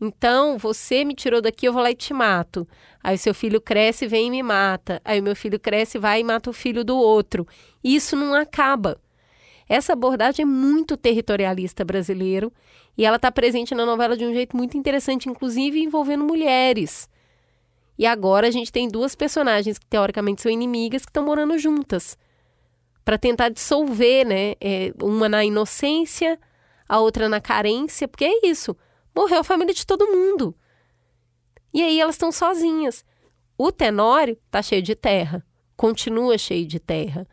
Então, 0.00 0.56
você 0.56 1.04
me 1.04 1.14
tirou 1.14 1.42
daqui, 1.42 1.66
eu 1.66 1.72
vou 1.72 1.82
lá 1.82 1.90
e 1.90 1.94
te 1.94 2.14
mato. 2.14 2.66
Aí 3.02 3.16
o 3.16 3.18
seu 3.18 3.34
filho 3.34 3.60
cresce, 3.60 4.06
vem 4.06 4.28
e 4.28 4.30
me 4.30 4.42
mata. 4.42 5.02
Aí 5.04 5.20
o 5.20 5.22
meu 5.22 5.34
filho 5.34 5.58
cresce, 5.58 5.98
vai 5.98 6.20
e 6.20 6.24
mata 6.24 6.48
o 6.48 6.52
filho 6.52 6.84
do 6.84 6.96
outro. 6.96 7.46
E 7.82 7.96
isso 7.96 8.14
não 8.14 8.34
acaba. 8.34 8.98
Essa 9.68 9.92
abordagem 9.92 10.42
é 10.42 10.46
muito 10.46 10.96
territorialista 10.96 11.84
brasileiro 11.84 12.52
e 12.96 13.04
ela 13.04 13.16
está 13.16 13.30
presente 13.30 13.74
na 13.74 13.86
novela 13.86 14.16
de 14.16 14.24
um 14.24 14.32
jeito 14.32 14.56
muito 14.56 14.76
interessante, 14.76 15.28
inclusive 15.28 15.80
envolvendo 15.80 16.24
mulheres. 16.24 17.08
E 18.00 18.06
agora 18.06 18.48
a 18.48 18.50
gente 18.50 18.72
tem 18.72 18.88
duas 18.88 19.14
personagens 19.14 19.78
que 19.78 19.84
teoricamente 19.84 20.40
são 20.40 20.50
inimigas 20.50 21.02
que 21.02 21.10
estão 21.10 21.22
morando 21.22 21.58
juntas 21.58 22.16
para 23.04 23.18
tentar 23.18 23.50
dissolver, 23.50 24.26
né? 24.26 24.54
É, 24.58 24.90
uma 25.02 25.28
na 25.28 25.44
inocência, 25.44 26.40
a 26.88 26.98
outra 26.98 27.28
na 27.28 27.42
carência, 27.42 28.08
porque 28.08 28.24
é 28.24 28.46
isso. 28.46 28.74
Morreu 29.14 29.40
a 29.40 29.44
família 29.44 29.74
de 29.74 29.84
todo 29.84 30.06
mundo. 30.06 30.56
E 31.74 31.82
aí 31.82 32.00
elas 32.00 32.14
estão 32.14 32.32
sozinhas. 32.32 33.04
O 33.58 33.70
Tenório 33.70 34.38
tá 34.50 34.62
cheio 34.62 34.80
de 34.80 34.94
terra, 34.94 35.44
continua 35.76 36.38
cheio 36.38 36.66
de 36.66 36.80
terra. 36.80 37.28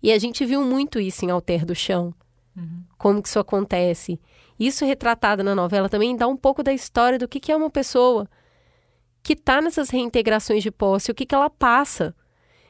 E 0.00 0.12
a 0.12 0.18
gente 0.20 0.46
viu 0.46 0.62
muito 0.62 1.00
isso 1.00 1.24
em 1.24 1.32
Alter 1.32 1.66
do 1.66 1.74
Chão. 1.74 2.14
Uhum. 2.56 2.84
Como 2.96 3.20
que 3.20 3.26
isso 3.26 3.40
acontece. 3.40 4.20
Isso 4.56 4.84
retratado 4.84 5.42
na 5.42 5.52
novela 5.52 5.88
também 5.88 6.14
dá 6.14 6.28
um 6.28 6.36
pouco 6.36 6.62
da 6.62 6.72
história 6.72 7.18
do 7.18 7.26
que, 7.26 7.40
que 7.40 7.50
é 7.50 7.56
uma 7.56 7.70
pessoa 7.70 8.30
que 9.26 9.32
está 9.32 9.60
nessas 9.60 9.90
reintegrações 9.90 10.62
de 10.62 10.70
posse, 10.70 11.10
o 11.10 11.14
que, 11.14 11.26
que 11.26 11.34
ela 11.34 11.50
passa. 11.50 12.14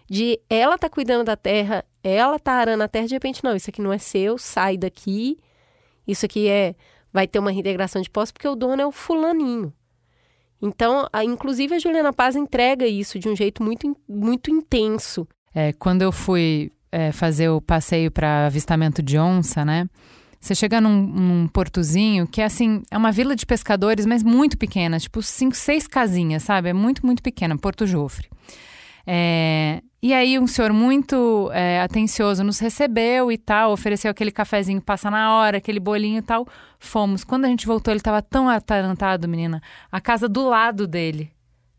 De 0.09 0.41
ela 0.49 0.79
tá 0.79 0.89
cuidando 0.89 1.23
da 1.23 1.37
terra, 1.37 1.85
ela 2.03 2.39
tá 2.39 2.53
arando 2.53 2.81
a 2.83 2.89
terra, 2.89 3.07
de 3.07 3.13
repente, 3.13 3.45
não, 3.45 3.55
isso 3.55 3.69
aqui 3.69 3.83
não 3.83 3.93
é 3.93 3.99
seu, 3.99 4.39
sai 4.39 4.79
daqui. 4.79 5.39
Isso 6.09 6.25
aqui 6.25 6.49
é. 6.49 6.75
Vai 7.13 7.29
ter 7.29 7.41
uma 7.41 7.51
reintegração 7.51 8.01
de 8.01 8.09
posse, 8.09 8.33
porque 8.33 8.49
o 8.49 8.55
dono 8.55 8.81
é 8.81 8.87
o 8.87 8.91
fulaninho. 8.91 9.71
Então, 10.63 11.07
a, 11.13 11.23
inclusive 11.23 11.75
a 11.75 11.79
Juliana 11.79 12.11
Paz 12.11 12.35
entrega 12.35 12.87
isso 12.87 13.19
de 13.19 13.29
um 13.29 13.37
jeito 13.37 13.63
muito, 13.63 13.95
muito 14.09 14.51
intenso. 14.51 15.29
É, 15.55 15.75
quando 15.75 16.01
eu 16.01 16.11
fui 16.11 16.73
é, 16.91 17.13
fazer 17.13 17.51
o 17.51 17.61
passeio 17.61 18.11
para 18.11 18.47
avistamento 18.47 19.03
de 19.03 19.19
onça, 19.19 19.63
né? 19.63 19.87
Você 20.41 20.55
chega 20.55 20.81
num, 20.81 21.03
num, 21.03 21.49
portozinho 21.49 22.27
que 22.27 22.41
é 22.41 22.45
assim, 22.45 22.83
é 22.91 22.97
uma 22.97 23.11
vila 23.11 23.35
de 23.35 23.45
pescadores, 23.45 24.07
mas 24.07 24.23
muito 24.23 24.57
pequena, 24.57 24.99
tipo 24.99 25.23
cinco, 25.23 25.57
seis 25.57 25.87
casinhas, 25.87 26.43
sabe? 26.43 26.69
É 26.69 26.73
muito, 26.73 27.05
muito 27.05 27.23
pequena, 27.23 27.57
Porto 27.57 27.87
Jofre. 27.87 28.29
É, 29.07 29.83
e 30.03 30.13
aí 30.13 30.39
um 30.39 30.47
senhor 30.47 30.73
muito 30.73 31.51
é, 31.53 31.81
atencioso 31.81 32.43
nos 32.45 32.59
recebeu 32.59 33.31
e 33.31 33.39
tal, 33.39 33.73
ofereceu 33.73 34.11
aquele 34.11 34.31
cafezinho 34.31 34.81
passa 34.81 35.11
na 35.11 35.35
hora, 35.35 35.59
aquele 35.59 35.81
bolinho 35.81 36.19
e 36.19 36.23
tal. 36.23 36.47
Fomos. 36.79 37.25
Quando 37.25 37.45
a 37.45 37.49
gente 37.49 37.67
voltou, 37.67 37.93
ele 37.93 38.01
estava 38.01 38.21
tão 38.21 38.49
atarantado, 38.49 39.29
menina. 39.29 39.61
A 39.91 40.01
casa 40.01 40.29
do 40.29 40.49
lado 40.49 40.87
dele 40.87 41.31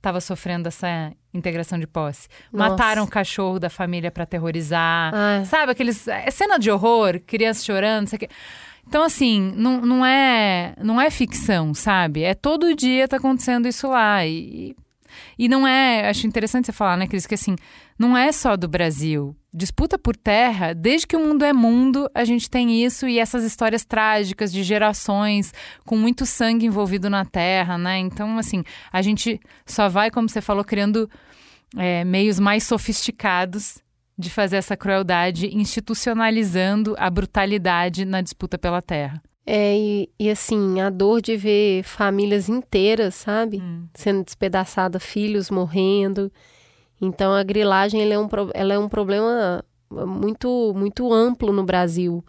estava 0.07 0.21
sofrendo 0.21 0.67
essa 0.67 1.11
integração 1.33 1.77
de 1.77 1.85
posse. 1.85 2.27
Nossa. 2.51 2.69
Mataram 2.71 3.03
o 3.03 3.07
cachorro 3.07 3.59
da 3.59 3.69
família 3.69 4.09
para 4.09 4.23
aterrorizar. 4.23 5.11
Ai. 5.13 5.45
Sabe, 5.45 5.71
aqueles. 5.73 6.07
É 6.07 6.31
cena 6.31 6.57
de 6.57 6.71
horror, 6.71 7.19
crianças 7.25 7.65
chorando, 7.65 8.07
sei 8.07 8.19
que. 8.19 8.29
Então, 8.87 9.03
assim, 9.03 9.51
não, 9.55 9.81
não, 9.81 10.05
é, 10.05 10.73
não 10.81 11.01
é 11.01 11.09
ficção, 11.11 11.73
sabe? 11.73 12.23
É 12.23 12.33
todo 12.33 12.73
dia 12.73 13.05
tá 13.05 13.17
acontecendo 13.17 13.67
isso 13.67 13.89
lá. 13.89 14.25
E, 14.25 14.73
e 15.37 15.47
não 15.47 15.67
é. 15.67 16.09
Acho 16.09 16.27
interessante 16.27 16.65
você 16.65 16.71
falar, 16.71 16.97
né, 16.97 17.07
Cris, 17.07 17.25
que 17.25 17.35
assim, 17.35 17.55
não 17.97 18.17
é 18.17 18.31
só 18.31 18.55
do 18.55 18.67
Brasil. 18.67 19.35
Disputa 19.53 19.97
por 19.97 20.15
terra, 20.15 20.73
desde 20.73 21.07
que 21.07 21.15
o 21.15 21.19
mundo 21.19 21.43
é 21.43 21.51
mundo, 21.51 22.09
a 22.13 22.23
gente 22.23 22.49
tem 22.49 22.83
isso 22.83 23.07
e 23.07 23.19
essas 23.19 23.43
histórias 23.43 23.83
trágicas 23.83 24.51
de 24.51 24.63
gerações 24.63 25.53
com 25.85 25.97
muito 25.97 26.25
sangue 26.25 26.65
envolvido 26.65 27.09
na 27.09 27.25
terra, 27.25 27.77
né? 27.77 27.97
Então, 27.97 28.37
assim, 28.37 28.63
a 28.91 29.01
gente 29.01 29.39
só 29.65 29.89
vai, 29.89 30.11
como 30.11 30.29
você 30.29 30.41
falou, 30.41 30.63
criando 30.63 31.09
é, 31.75 32.03
meios 32.03 32.39
mais 32.39 32.63
sofisticados 32.63 33.79
de 34.17 34.29
fazer 34.29 34.57
essa 34.57 34.75
crueldade, 34.75 35.55
institucionalizando 35.55 36.95
a 36.97 37.09
brutalidade 37.09 38.03
na 38.03 38.21
disputa 38.21 38.57
pela 38.57 38.81
terra. 38.81 39.21
É, 39.49 39.77
e, 39.77 40.09
e, 40.19 40.29
assim, 40.29 40.81
a 40.81 40.89
dor 40.89 41.21
de 41.21 41.37
ver 41.37 41.81
famílias 41.83 42.49
inteiras, 42.49 43.15
sabe? 43.15 43.61
Hum. 43.61 43.87
Sendo 43.93 44.25
despedaçada, 44.25 44.99
filhos 44.99 45.49
morrendo. 45.49 46.29
Então 47.01 47.33
a 47.33 47.43
grilagem 47.43 48.01
ela 48.01 48.13
é, 48.13 48.19
um, 48.19 48.27
ela 48.53 48.73
é 48.73 48.79
um 48.79 48.89
problema 48.89 49.63
muito, 49.89 50.73
muito 50.75 51.13
amplo 51.13 51.53
no 51.53 51.63
Brasil. 51.63 52.23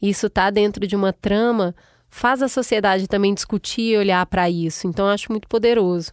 Isso 0.00 0.26
está 0.26 0.50
dentro 0.50 0.86
de 0.86 0.96
uma 0.96 1.12
trama, 1.12 1.74
faz 2.08 2.42
a 2.42 2.48
sociedade 2.48 3.06
também 3.06 3.34
discutir 3.34 3.92
e 3.92 3.96
olhar 3.96 4.24
para 4.26 4.50
isso. 4.50 4.86
Então 4.88 5.06
eu 5.06 5.12
acho 5.12 5.30
muito 5.30 5.46
poderoso. 5.46 6.12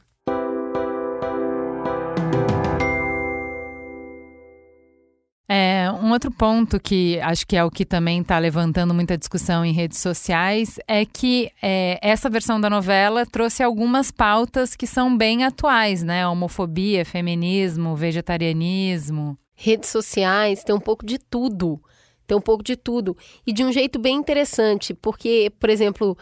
Um 6.02 6.12
outro 6.12 6.32
ponto 6.32 6.80
que 6.80 7.20
acho 7.22 7.46
que 7.46 7.56
é 7.56 7.64
o 7.64 7.72
que 7.72 7.86
também 7.86 8.22
está 8.22 8.38
levantando 8.38 8.94
muita 8.94 9.18
discussão 9.18 9.66
em 9.66 9.72
redes 9.72 10.00
sociais 10.00 10.80
é 10.88 11.06
que 11.06 11.52
é, 11.62 12.00
essa 12.02 12.30
versão 12.30 12.60
da 12.60 12.70
novela 12.70 13.26
trouxe 13.26 13.64
algumas 13.64 14.12
pautas 14.12 14.76
que 14.76 14.86
são 14.86 15.16
bem 15.16 15.44
atuais, 15.44 16.04
né? 16.04 16.28
Homofobia, 16.28 17.06
feminismo, 17.06 17.96
vegetarianismo. 17.96 19.38
Redes 19.56 19.90
sociais 19.90 20.64
tem 20.64 20.76
um 20.76 20.80
pouco 20.80 21.06
de 21.06 21.18
tudo. 21.18 21.82
Tem 22.28 22.38
um 22.38 22.42
pouco 22.42 22.64
de 22.64 22.76
tudo. 22.76 23.16
E 23.46 23.54
de 23.54 23.64
um 23.64 23.72
jeito 23.72 24.00
bem 24.00 24.16
interessante, 24.16 24.94
porque, 24.94 25.52
por 25.60 25.70
exemplo, 25.70 26.18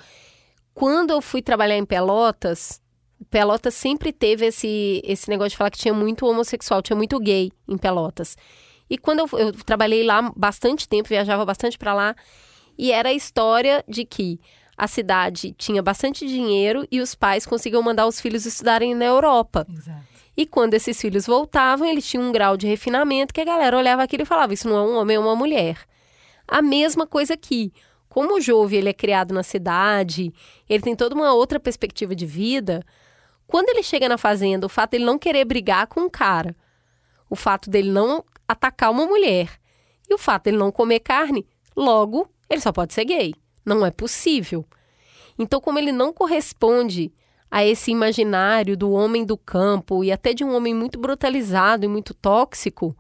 quando 0.74 1.12
eu 1.12 1.22
fui 1.22 1.42
trabalhar 1.42 1.78
em 1.78 1.86
Pelotas, 1.86 2.82
Pelotas 3.30 3.74
sempre 3.74 4.12
teve 4.12 4.48
esse, 4.48 5.02
esse 5.04 5.30
negócio 5.30 5.52
de 5.52 5.58
falar 5.58 5.72
que 5.72 5.78
tinha 5.78 5.94
muito 5.94 6.26
homossexual, 6.26 6.82
tinha 6.82 6.96
muito 6.96 7.20
gay 7.20 7.52
em 7.68 7.78
Pelotas. 7.78 8.36
E 8.94 8.98
quando 9.00 9.22
eu, 9.22 9.40
eu 9.40 9.52
trabalhei 9.52 10.04
lá 10.04 10.32
bastante 10.36 10.88
tempo, 10.88 11.10
viajava 11.10 11.44
bastante 11.44 11.80
para 11.80 11.96
lá, 11.96 12.16
e 12.78 12.92
era 12.92 13.10
a 13.10 13.14
história 13.14 13.84
de 13.88 14.06
que 14.06 14.40
a 14.78 14.88
cidade 14.88 15.52
tinha 15.58 15.82
bastante 15.82 16.28
dinheiro 16.28 16.88
e 16.92 17.02
os 17.02 17.16
pais 17.16 17.44
conseguiam 17.44 17.82
mandar 17.82 18.06
os 18.06 18.22
filhos 18.22 18.46
estudarem 18.46 18.94
na 18.94 19.06
Europa. 19.06 19.66
Exato. 19.68 20.04
E 20.38 20.46
quando 20.46 20.76
esses 20.76 21.02
filhos 21.02 21.26
voltavam, 21.26 21.88
eles 21.88 22.06
tinham 22.06 22.24
um 22.24 22.32
grau 22.32 22.56
de 22.56 22.68
refinamento 22.68 23.34
que 23.34 23.42
a 23.42 23.46
galera 23.46 23.76
olhava 23.76 24.04
aquilo 24.04 24.22
e 24.22 24.28
falava: 24.28 24.54
Isso 24.54 24.70
não 24.70 24.78
é 24.78 24.82
um 24.82 24.98
homem, 24.98 25.16
é 25.16 25.20
uma 25.20 25.36
mulher. 25.36 25.80
A 26.48 26.62
mesma 26.62 27.08
coisa 27.08 27.34
aqui. 27.34 27.74
Como 28.08 28.36
o 28.36 28.42
Jove 28.42 28.76
ele 28.76 28.90
é 28.90 28.94
criado 28.94 29.34
na 29.34 29.42
cidade, 29.42 30.32
ele 30.70 30.84
tem 30.84 30.96
toda 30.96 31.16
uma 31.16 31.34
outra 31.34 31.60
perspectiva 31.60 32.14
de 32.14 32.28
vida. 32.28 32.86
Quando 33.48 33.70
ele 33.70 33.82
chega 33.82 34.08
na 34.08 34.20
fazenda, 34.20 34.68
o 34.68 34.70
fato 34.70 34.92
dele 34.92 35.06
não 35.06 35.18
querer 35.18 35.46
brigar 35.46 35.88
com 35.88 36.02
o 36.02 36.12
cara, 36.12 36.56
o 37.28 37.36
fato 37.36 37.72
dele 37.72 37.90
não 37.90 38.24
atacar 38.48 38.92
uma 38.92 39.06
mulher. 39.06 39.60
E 40.10 40.14
o 40.14 40.18
fato 40.18 40.46
dele 40.46 40.58
não 40.58 40.72
comer 40.72 41.00
carne, 41.00 41.46
logo, 41.76 42.30
ele 42.50 42.62
só 42.62 42.72
pode 42.72 42.94
ser 42.94 43.06
gay. 43.06 43.34
Não 43.66 43.86
é 43.86 43.92
possível. 43.92 44.66
Então, 45.38 45.60
como 45.60 45.80
ele 45.80 45.92
não 45.92 46.14
corresponde 46.14 47.12
a 47.50 47.64
esse 47.64 47.92
imaginário 47.92 48.76
do 48.76 48.92
homem 48.92 49.26
do 49.26 49.38
campo 49.38 50.04
e 50.04 50.12
até 50.12 50.34
de 50.34 50.44
um 50.44 50.56
homem 50.56 50.74
muito 50.74 51.00
brutalizado 51.00 51.86
e 51.86 51.88
muito 51.88 52.14
tóxico, 52.14 52.96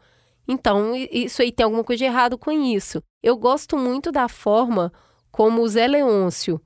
então 0.47 0.93
isso 0.95 1.41
aí 1.41 1.51
tem 1.51 1.63
alguma 1.63 1.83
coisa 1.83 1.99
de 1.99 2.05
errado 2.05 2.37
com 2.37 2.51
isso. 2.51 3.01
Eu 3.21 3.35
gosto 3.37 3.77
muito 3.77 4.11
da 4.11 4.27
forma 4.27 4.91
como 5.31 5.61
o 5.61 5.67
Zé 5.67 5.87
Leôncio 5.87 6.61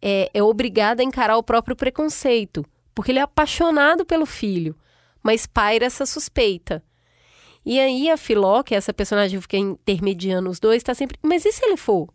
é, 0.00 0.30
é 0.32 0.42
obrigado 0.42 1.00
a 1.00 1.02
encarar 1.02 1.36
o 1.36 1.42
próprio 1.42 1.74
preconceito, 1.74 2.64
porque 2.94 3.10
ele 3.10 3.18
é 3.18 3.22
apaixonado 3.22 4.04
pelo 4.04 4.26
filho, 4.26 4.76
mas 5.22 5.46
paira 5.46 5.86
essa 5.86 6.06
suspeita. 6.06 6.84
E 7.64 7.80
aí 7.80 8.10
a 8.10 8.16
Filó, 8.16 8.62
que 8.62 8.74
é 8.74 8.78
essa 8.78 8.92
personagem 8.92 9.38
que 9.38 9.42
fica 9.42 9.56
intermediando 9.56 10.50
os 10.50 10.60
dois, 10.60 10.78
está 10.78 10.94
sempre. 10.94 11.18
Mas 11.22 11.44
e 11.44 11.52
se 11.52 11.64
ele 11.64 11.76
for? 11.76 12.08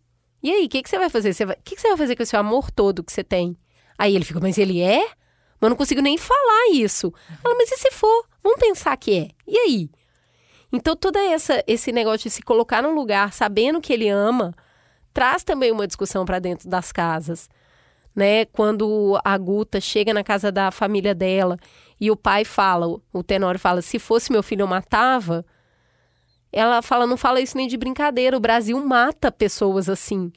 E 0.44 0.52
aí, 0.52 0.66
o 0.66 0.70
que, 0.70 0.82
que 0.84 0.90
você 0.90 0.98
vai 0.98 1.10
fazer? 1.10 1.32
O 1.32 1.64
que, 1.64 1.76
que 1.76 1.82
você 1.82 1.90
vai 1.90 1.98
fazer 1.98 2.16
com 2.16 2.24
esse 2.24 2.36
amor 2.36 2.72
todo 2.72 3.04
que 3.04 3.12
você 3.12 3.24
tem? 3.24 3.58
Aí 3.98 4.16
ele 4.16 4.24
fica, 4.24 4.40
mas 4.40 4.58
ele 4.58 4.82
é? 4.82 5.00
Mas 5.60 5.64
eu 5.64 5.70
não 5.70 5.76
consigo 5.76 6.02
nem 6.02 6.18
falar 6.18 6.70
isso. 6.72 7.14
Ela, 7.44 7.56
mas 7.56 7.72
e 7.72 7.78
se 7.78 7.92
for? 7.92 8.26
Vamos 8.42 8.60
pensar 8.60 8.96
que 8.96 9.18
é. 9.18 9.28
E 9.46 9.58
aí? 9.58 9.90
Então, 10.72 10.96
toda 10.96 11.20
essa 11.20 11.64
esse 11.68 11.92
negócio 11.92 12.30
de 12.30 12.30
se 12.30 12.42
colocar 12.42 12.82
num 12.82 12.94
lugar 12.94 13.34
sabendo 13.34 13.82
que 13.82 13.92
ele 13.92 14.08
ama, 14.08 14.54
traz 15.14 15.44
também 15.44 15.72
uma 15.72 15.88
discussão 15.88 16.26
para 16.26 16.40
dentro 16.40 16.70
das 16.70 16.92
casas. 16.92 17.50
né? 18.16 18.46
Quando 18.46 19.20
a 19.24 19.38
Guta 19.38 19.80
chega 19.82 20.14
na 20.14 20.24
casa 20.24 20.52
da 20.52 20.72
família 20.72 21.16
dela 21.16 21.58
e 22.00 22.10
o 22.10 22.16
pai 22.16 22.46
fala, 22.46 22.88
o 23.12 23.24
Tenório 23.24 23.60
fala, 23.60 23.82
se 23.82 24.00
fosse 24.00 24.32
meu 24.32 24.42
filho 24.42 24.62
eu 24.64 24.68
matava. 24.68 25.46
Ela 26.52 26.82
fala, 26.82 27.06
não 27.06 27.18
fala 27.18 27.42
isso 27.42 27.58
nem 27.58 27.68
de 27.68 27.78
brincadeira, 27.78 28.38
o 28.38 28.40
Brasil 28.40 28.80
mata 28.84 29.32
pessoas 29.32 29.90
assim. 29.90 30.32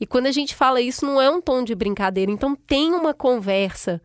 E 0.00 0.06
quando 0.06 0.26
a 0.26 0.32
gente 0.32 0.54
fala 0.54 0.80
isso, 0.80 1.04
não 1.04 1.20
é 1.20 1.30
um 1.30 1.40
tom 1.40 1.62
de 1.62 1.74
brincadeira. 1.74 2.30
Então 2.30 2.54
tem 2.54 2.92
uma 2.92 3.14
conversa. 3.14 4.00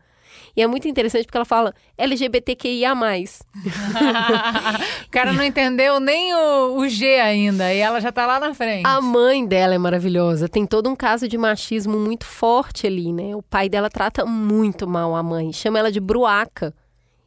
E 0.54 0.62
é 0.62 0.66
muito 0.66 0.86
interessante 0.86 1.24
porque 1.24 1.38
ela 1.38 1.44
fala 1.44 1.74
LGBTQIA. 1.96 2.92
o 5.06 5.10
cara 5.10 5.32
não 5.32 5.42
entendeu 5.42 5.98
nem 5.98 6.34
o, 6.34 6.76
o, 6.76 6.88
G 6.88 7.20
ainda, 7.20 7.72
e 7.72 7.78
ela 7.78 8.00
já 8.00 8.12
tá 8.12 8.26
lá 8.26 8.38
na 8.38 8.52
frente. 8.52 8.86
A 8.86 9.00
mãe 9.00 9.46
dela 9.46 9.74
é 9.74 9.78
maravilhosa. 9.78 10.48
Tem 10.48 10.66
todo 10.66 10.90
um 10.90 10.96
caso 10.96 11.26
de 11.26 11.38
machismo 11.38 11.98
muito 11.98 12.26
forte 12.26 12.86
ali, 12.86 13.12
né? 13.12 13.34
O 13.34 13.42
pai 13.42 13.68
dela 13.68 13.88
trata 13.88 14.26
muito 14.26 14.86
mal 14.86 15.16
a 15.16 15.22
mãe, 15.22 15.52
chama 15.52 15.78
ela 15.78 15.90
de 15.90 16.00
bruaca. 16.00 16.74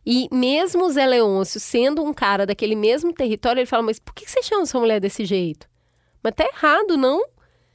E 0.06 0.30
mesmo 0.32 0.86
o 0.86 0.92
Zé 0.92 1.08
Leôncio, 1.08 1.60
sendo 1.60 2.04
um 2.04 2.14
cara 2.14 2.46
daquele 2.46 2.76
mesmo 2.76 3.12
território, 3.12 3.60
ele 3.60 3.66
fala: 3.66 3.82
Mas 3.82 3.98
por 3.98 4.14
que 4.14 4.30
você 4.30 4.44
chama 4.44 4.66
sua 4.68 4.82
mulher 4.82 5.00
desse 5.00 5.26
jeito? 5.26 5.68
Mas 6.22 6.36
tá 6.36 6.46
errado, 6.46 6.96
não? 6.96 7.24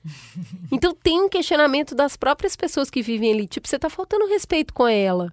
Então 0.73 0.95
tem 0.95 1.21
um 1.21 1.29
questionamento 1.29 1.97
das 1.97 2.17
próprias 2.17 2.55
pessoas 2.55 2.89
que 2.89 3.03
vivem 3.03 3.33
ali. 3.33 3.49
Tipo, 3.49 3.67
você 3.67 3.79
tá 3.79 3.91
faltando 3.91 4.29
respeito 4.29 4.73
com 4.73 4.87
ela. 4.87 5.33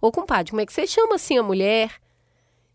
Ô, 0.00 0.12
compadre, 0.12 0.50
como 0.50 0.60
é 0.60 0.66
que 0.66 0.72
você 0.72 0.86
chama 0.86 1.14
assim 1.14 1.38
a 1.38 1.42
mulher? 1.42 1.90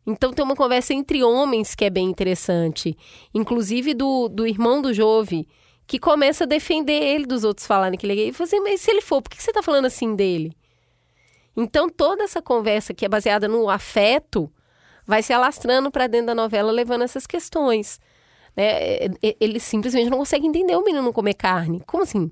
Então 0.06 0.34
tem 0.34 0.44
uma 0.44 0.56
conversa 0.56 0.94
entre 0.94 1.24
homens 1.24 1.76
que 1.76 1.86
é 1.86 1.90
bem 1.90 2.10
interessante. 2.10 2.98
Inclusive 3.34 3.94
do, 3.94 4.28
do 4.28 4.48
irmão 4.48 4.82
do 4.82 4.94
Jove, 4.94 5.48
que 5.86 6.00
começa 6.00 6.44
a 6.44 6.48
defender 6.48 7.04
ele 7.04 7.26
dos 7.26 7.44
outros 7.44 7.68
falarem 7.68 7.98
que 7.98 8.06
ele 8.06 8.14
é 8.14 8.16
gay. 8.16 8.30
E 8.30 8.34
fala 8.34 8.48
assim, 8.48 8.60
mas 8.60 8.82
se 8.82 8.90
ele 8.90 9.02
for, 9.02 9.22
por 9.22 9.30
que 9.30 9.42
você 9.42 9.52
tá 9.52 9.62
falando 9.62 9.86
assim 9.86 10.16
dele? 10.16 10.56
Então 11.56 11.90
toda 11.90 12.24
essa 12.24 12.42
conversa 12.42 12.94
que 12.94 13.06
é 13.06 13.10
baseada 13.10 13.48
no 13.48 13.70
afeto 13.70 14.52
vai 15.06 15.22
se 15.22 15.34
alastrando 15.34 15.92
para 15.92 16.08
dentro 16.08 16.28
da 16.28 16.36
novela, 16.36 16.72
levando 16.72 17.04
essas 17.04 17.28
questões. 17.28 18.00
Né? 18.56 19.10
Ele 19.40 19.60
simplesmente 19.60 20.10
não 20.10 20.18
consegue 20.18 20.48
entender 20.48 20.76
o 20.76 20.84
menino 20.84 21.04
não 21.04 21.14
comer 21.14 21.34
carne. 21.36 21.82
Como 21.86 22.04
assim? 22.04 22.32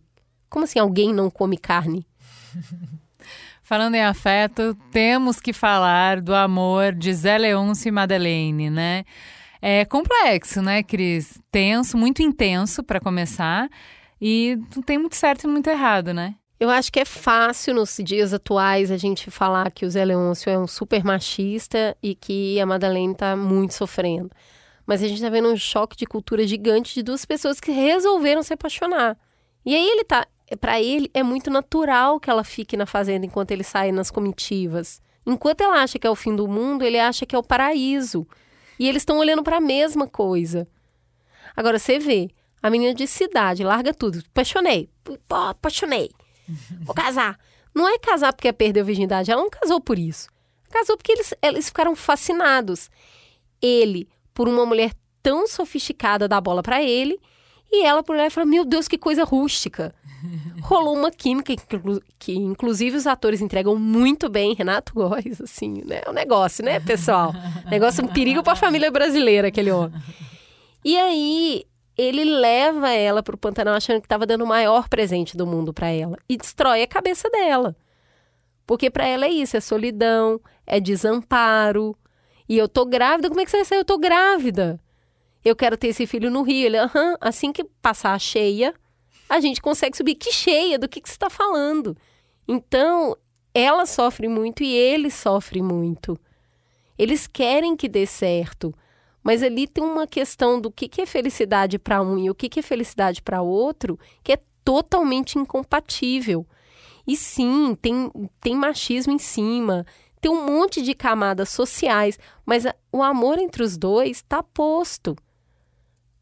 Como 0.49 0.65
assim 0.65 0.79
alguém 0.79 1.13
não 1.13 1.29
come 1.29 1.57
carne? 1.57 2.07
Falando 3.69 3.93
em 3.93 4.01
afeto, 4.01 4.75
temos 4.91 5.39
que 5.39 5.53
falar 5.53 6.21
do 6.21 6.33
amor 6.33 6.91
de 6.91 7.13
Zé 7.13 7.37
Leôncio 7.37 7.87
e 7.87 7.91
Madeleine, 7.91 8.67
né? 8.67 9.03
É 9.61 9.85
complexo, 9.85 10.59
né, 10.59 10.81
Cris? 10.81 11.39
Tenso, 11.51 11.95
muito 11.95 12.23
intenso 12.23 12.81
para 12.81 12.99
começar. 12.99 13.69
E 14.19 14.57
não 14.75 14.81
tem 14.81 14.97
muito 14.97 15.15
certo 15.15 15.43
e 15.43 15.47
muito 15.47 15.69
errado, 15.69 16.15
né? 16.15 16.33
Eu 16.59 16.67
acho 16.71 16.91
que 16.91 16.99
é 16.99 17.05
fácil 17.05 17.75
nos 17.75 17.95
dias 18.03 18.33
atuais 18.33 18.89
a 18.89 18.97
gente 18.97 19.29
falar 19.29 19.69
que 19.69 19.85
o 19.85 19.89
Zé 19.91 20.03
Leôncio 20.03 20.49
é 20.49 20.57
um 20.57 20.65
super 20.65 21.03
machista 21.03 21.95
e 22.01 22.15
que 22.15 22.59
a 22.59 22.65
Madeleine 22.65 23.13
está 23.13 23.35
muito 23.35 23.75
sofrendo. 23.75 24.31
Mas 24.83 25.03
a 25.03 25.07
gente 25.07 25.21
tá 25.21 25.29
vendo 25.29 25.47
um 25.47 25.55
choque 25.55 25.95
de 25.95 26.07
cultura 26.07 26.47
gigante 26.47 26.95
de 26.95 27.03
duas 27.03 27.23
pessoas 27.23 27.59
que 27.59 27.71
resolveram 27.71 28.41
se 28.41 28.51
apaixonar. 28.51 29.15
E 29.63 29.75
aí 29.75 29.87
ele 29.87 30.05
tá. 30.05 30.25
Para 30.57 30.81
ele, 30.81 31.09
é 31.13 31.23
muito 31.23 31.49
natural 31.49 32.19
que 32.19 32.29
ela 32.29 32.43
fique 32.43 32.75
na 32.75 32.85
fazenda 32.85 33.25
enquanto 33.25 33.51
ele 33.51 33.63
sai 33.63 33.91
nas 33.91 34.09
comitivas. 34.09 35.01
Enquanto 35.25 35.61
ela 35.61 35.81
acha 35.81 35.99
que 35.99 36.07
é 36.07 36.09
o 36.09 36.15
fim 36.15 36.35
do 36.35 36.47
mundo, 36.47 36.83
ele 36.83 36.99
acha 36.99 37.25
que 37.25 37.35
é 37.35 37.39
o 37.39 37.43
paraíso. 37.43 38.27
E 38.79 38.87
eles 38.87 39.01
estão 39.01 39.17
olhando 39.19 39.43
para 39.43 39.57
a 39.57 39.61
mesma 39.61 40.07
coisa. 40.07 40.67
Agora 41.55 41.77
você 41.77 41.99
vê, 41.99 42.29
a 42.61 42.69
menina 42.69 42.93
de 42.93 43.05
cidade 43.05 43.63
larga 43.63 43.93
tudo. 43.93 44.23
Apaixonei. 44.31 44.89
Pô, 45.03 45.35
apaixonei. 45.35 46.09
Vou 46.81 46.95
casar. 46.95 47.37
Não 47.73 47.87
é 47.87 47.99
casar 47.99 48.33
porque 48.33 48.51
perdeu 48.51 48.83
a 48.83 48.85
virgindade. 48.85 49.31
Ela 49.31 49.41
não 49.41 49.49
casou 49.49 49.79
por 49.79 49.99
isso. 49.99 50.29
Casou 50.69 50.97
porque 50.97 51.11
eles, 51.11 51.33
eles 51.41 51.65
ficaram 51.67 51.95
fascinados. 51.95 52.89
Ele 53.61 54.07
por 54.33 54.47
uma 54.47 54.65
mulher 54.65 54.93
tão 55.21 55.47
sofisticada 55.47 56.27
dar 56.27 56.41
bola 56.41 56.63
para 56.63 56.81
ele, 56.81 57.19
e 57.71 57.85
ela 57.85 58.01
por 58.01 58.15
lá 58.15 58.29
fala: 58.29 58.45
Meu 58.45 58.65
Deus, 58.65 58.87
que 58.87 58.97
coisa 58.97 59.23
rústica. 59.23 59.93
Rolou 60.69 60.95
uma 60.95 61.09
química 61.09 61.55
que, 62.19 62.33
inclusive, 62.35 62.95
os 62.95 63.07
atores 63.07 63.41
entregam 63.41 63.75
muito 63.75 64.29
bem. 64.29 64.53
Renato 64.53 64.93
Góes, 64.93 65.41
assim, 65.41 65.81
né? 65.83 66.01
É 66.05 66.09
um 66.09 66.13
negócio, 66.13 66.63
né, 66.63 66.79
pessoal? 66.79 67.33
negócio, 67.71 68.03
um 68.03 68.07
perigo 68.07 68.43
para 68.43 68.53
a 68.53 68.55
família 68.55 68.91
brasileira, 68.91 69.47
aquele 69.47 69.71
homem. 69.71 69.99
E 70.85 70.95
aí, 70.95 71.65
ele 71.97 72.23
leva 72.23 72.91
ela 72.91 73.23
pro 73.23 73.35
Pantanal 73.35 73.73
achando 73.73 73.99
que 73.99 74.05
estava 74.05 74.27
dando 74.27 74.43
o 74.43 74.47
maior 74.47 74.87
presente 74.87 75.35
do 75.35 75.47
mundo 75.47 75.73
para 75.73 75.87
ela 75.87 76.17
e 76.29 76.37
destrói 76.37 76.83
a 76.83 76.87
cabeça 76.87 77.27
dela. 77.31 77.75
Porque 78.67 78.91
para 78.91 79.07
ela 79.07 79.25
é 79.25 79.29
isso, 79.29 79.57
é 79.57 79.59
solidão, 79.59 80.39
é 80.67 80.79
desamparo, 80.79 81.97
e 82.47 82.57
eu 82.57 82.67
tô 82.67 82.85
grávida, 82.85 83.27
como 83.27 83.41
é 83.41 83.45
que 83.45 83.49
você 83.49 83.57
vai 83.57 83.65
sair? 83.65 83.79
Eu 83.79 83.85
tô 83.85 83.97
grávida. 83.97 84.79
Eu 85.43 85.55
quero 85.55 85.77
ter 85.77 85.87
esse 85.87 86.05
filho 86.05 86.29
no 86.29 86.43
Rio. 86.43 86.65
Ele, 86.65 86.77
aham, 86.77 87.15
assim 87.19 87.51
que 87.51 87.63
passar 87.63 88.13
a 88.13 88.19
cheia, 88.19 88.73
a 89.29 89.39
gente 89.39 89.61
consegue 89.61 89.95
subir. 89.95 90.15
Que 90.15 90.31
cheia? 90.31 90.79
Do 90.79 90.89
que, 90.89 90.99
que 90.99 91.07
você 91.07 91.15
está 91.15 91.29
falando? 91.29 91.95
Então, 92.47 93.15
ela 93.53 93.85
sofre 93.85 94.27
muito 94.27 94.63
e 94.63 94.73
ele 94.73 95.11
sofre 95.11 95.61
muito. 95.61 96.19
Eles 96.97 97.27
querem 97.27 97.77
que 97.77 97.87
dê 97.87 98.05
certo, 98.05 98.73
mas 99.23 99.43
ali 99.43 99.67
tem 99.67 99.83
uma 99.83 100.07
questão 100.07 100.59
do 100.59 100.71
que, 100.71 100.89
que 100.89 101.01
é 101.01 101.05
felicidade 101.05 101.77
para 101.77 102.01
um 102.01 102.17
e 102.17 102.29
o 102.29 102.35
que, 102.35 102.49
que 102.49 102.59
é 102.59 102.63
felicidade 102.63 103.21
para 103.21 103.41
outro, 103.41 103.97
que 104.23 104.33
é 104.33 104.39
totalmente 104.65 105.37
incompatível. 105.37 106.45
E 107.07 107.15
sim, 107.15 107.75
tem, 107.81 108.11
tem 108.41 108.55
machismo 108.55 109.13
em 109.13 109.17
cima, 109.17 109.85
tem 110.19 110.29
um 110.29 110.45
monte 110.45 110.81
de 110.81 110.93
camadas 110.93 111.49
sociais, 111.49 112.19
mas 112.45 112.65
o 112.91 113.01
amor 113.01 113.39
entre 113.39 113.63
os 113.63 113.77
dois 113.77 114.17
está 114.17 114.43
posto. 114.43 115.15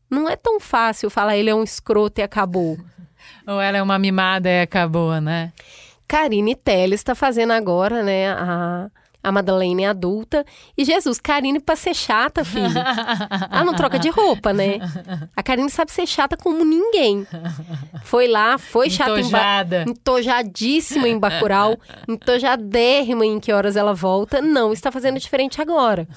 Não 0.10 0.30
é 0.30 0.36
tão 0.36 0.60
fácil 0.60 1.10
falar 1.10 1.36
ele 1.36 1.50
é 1.50 1.56
um 1.56 1.64
escroto 1.64 2.22
e 2.22 2.24
acabou. 2.24 2.78
Ou 3.46 3.62
ela 3.62 3.78
é 3.78 3.82
uma 3.82 3.98
mimada 3.98 4.50
e 4.50 4.62
acabou, 4.62 5.20
né? 5.22 5.52
Karine 6.08 6.56
Telles 6.56 7.02
está 7.02 7.14
fazendo 7.14 7.52
agora, 7.52 8.02
né, 8.02 8.30
a, 8.30 8.90
a 9.24 9.82
é 9.82 9.86
adulta. 9.86 10.46
E 10.78 10.86
Jesus, 10.86 11.20
Karine 11.20 11.60
pra 11.60 11.76
ser 11.76 11.94
chata, 11.94 12.46
filho. 12.46 12.72
Ela 13.52 13.66
não 13.66 13.74
troca 13.74 14.00
de 14.00 14.10
roupa, 14.10 14.54
né? 14.54 14.80
A 15.36 15.44
Karine 15.44 15.70
sabe 15.70 15.92
ser 15.92 16.08
chata 16.08 16.38
como 16.38 16.64
ninguém. 16.64 17.28
Foi 18.04 18.28
lá, 18.28 18.58
foi 18.58 18.90
chata 18.90 19.20
Entojada. 19.20 19.84
em 19.86 19.92
entojadíssima 19.92 21.08
em 21.10 21.20
Bacurau, 21.20 21.78
entojadérrima 22.08 23.26
em 23.26 23.40
que 23.40 23.52
horas 23.52 23.76
ela 23.76 23.94
volta. 23.94 24.42
Não, 24.42 24.72
está 24.72 24.92
fazendo 24.92 25.20
diferente 25.20 25.62
agora. 25.62 26.08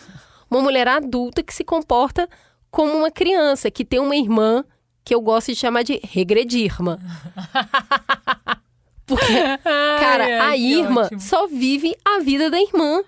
Uma 0.48 0.60
mulher 0.60 0.86
adulta 0.86 1.42
que 1.42 1.54
se 1.54 1.64
comporta 1.64 2.28
como 2.70 2.92
uma 2.92 3.10
criança, 3.10 3.70
que 3.70 3.84
tem 3.84 3.98
uma 3.98 4.14
irmã 4.14 4.64
que 5.10 5.14
eu 5.16 5.20
gosto 5.20 5.48
de 5.48 5.56
chamar 5.56 5.82
de 5.82 6.00
regredirma. 6.04 6.96
Porque, 9.04 9.58
cara, 9.64 10.44
ai, 10.44 10.52
a 10.52 10.56
irmã 10.56 11.02
ótimo. 11.02 11.20
só 11.20 11.48
vive 11.48 11.96
a 12.04 12.20
vida 12.20 12.48
da 12.48 12.60
irmã. 12.60 13.02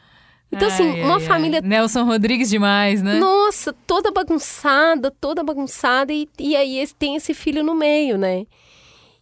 Então, 0.50 0.66
assim, 0.66 0.82
ai, 0.82 0.90
assim, 0.98 1.02
uma 1.04 1.20
família. 1.20 1.60
Nelson 1.60 2.02
Rodrigues 2.02 2.50
demais, 2.50 3.04
né? 3.04 3.20
Nossa, 3.20 3.72
toda 3.86 4.10
bagunçada, 4.10 5.12
toda 5.12 5.44
bagunçada. 5.44 6.12
E, 6.12 6.28
e 6.40 6.56
aí 6.56 6.84
tem 6.98 7.14
esse 7.14 7.34
filho 7.34 7.62
no 7.62 7.72
meio, 7.72 8.18
né? 8.18 8.46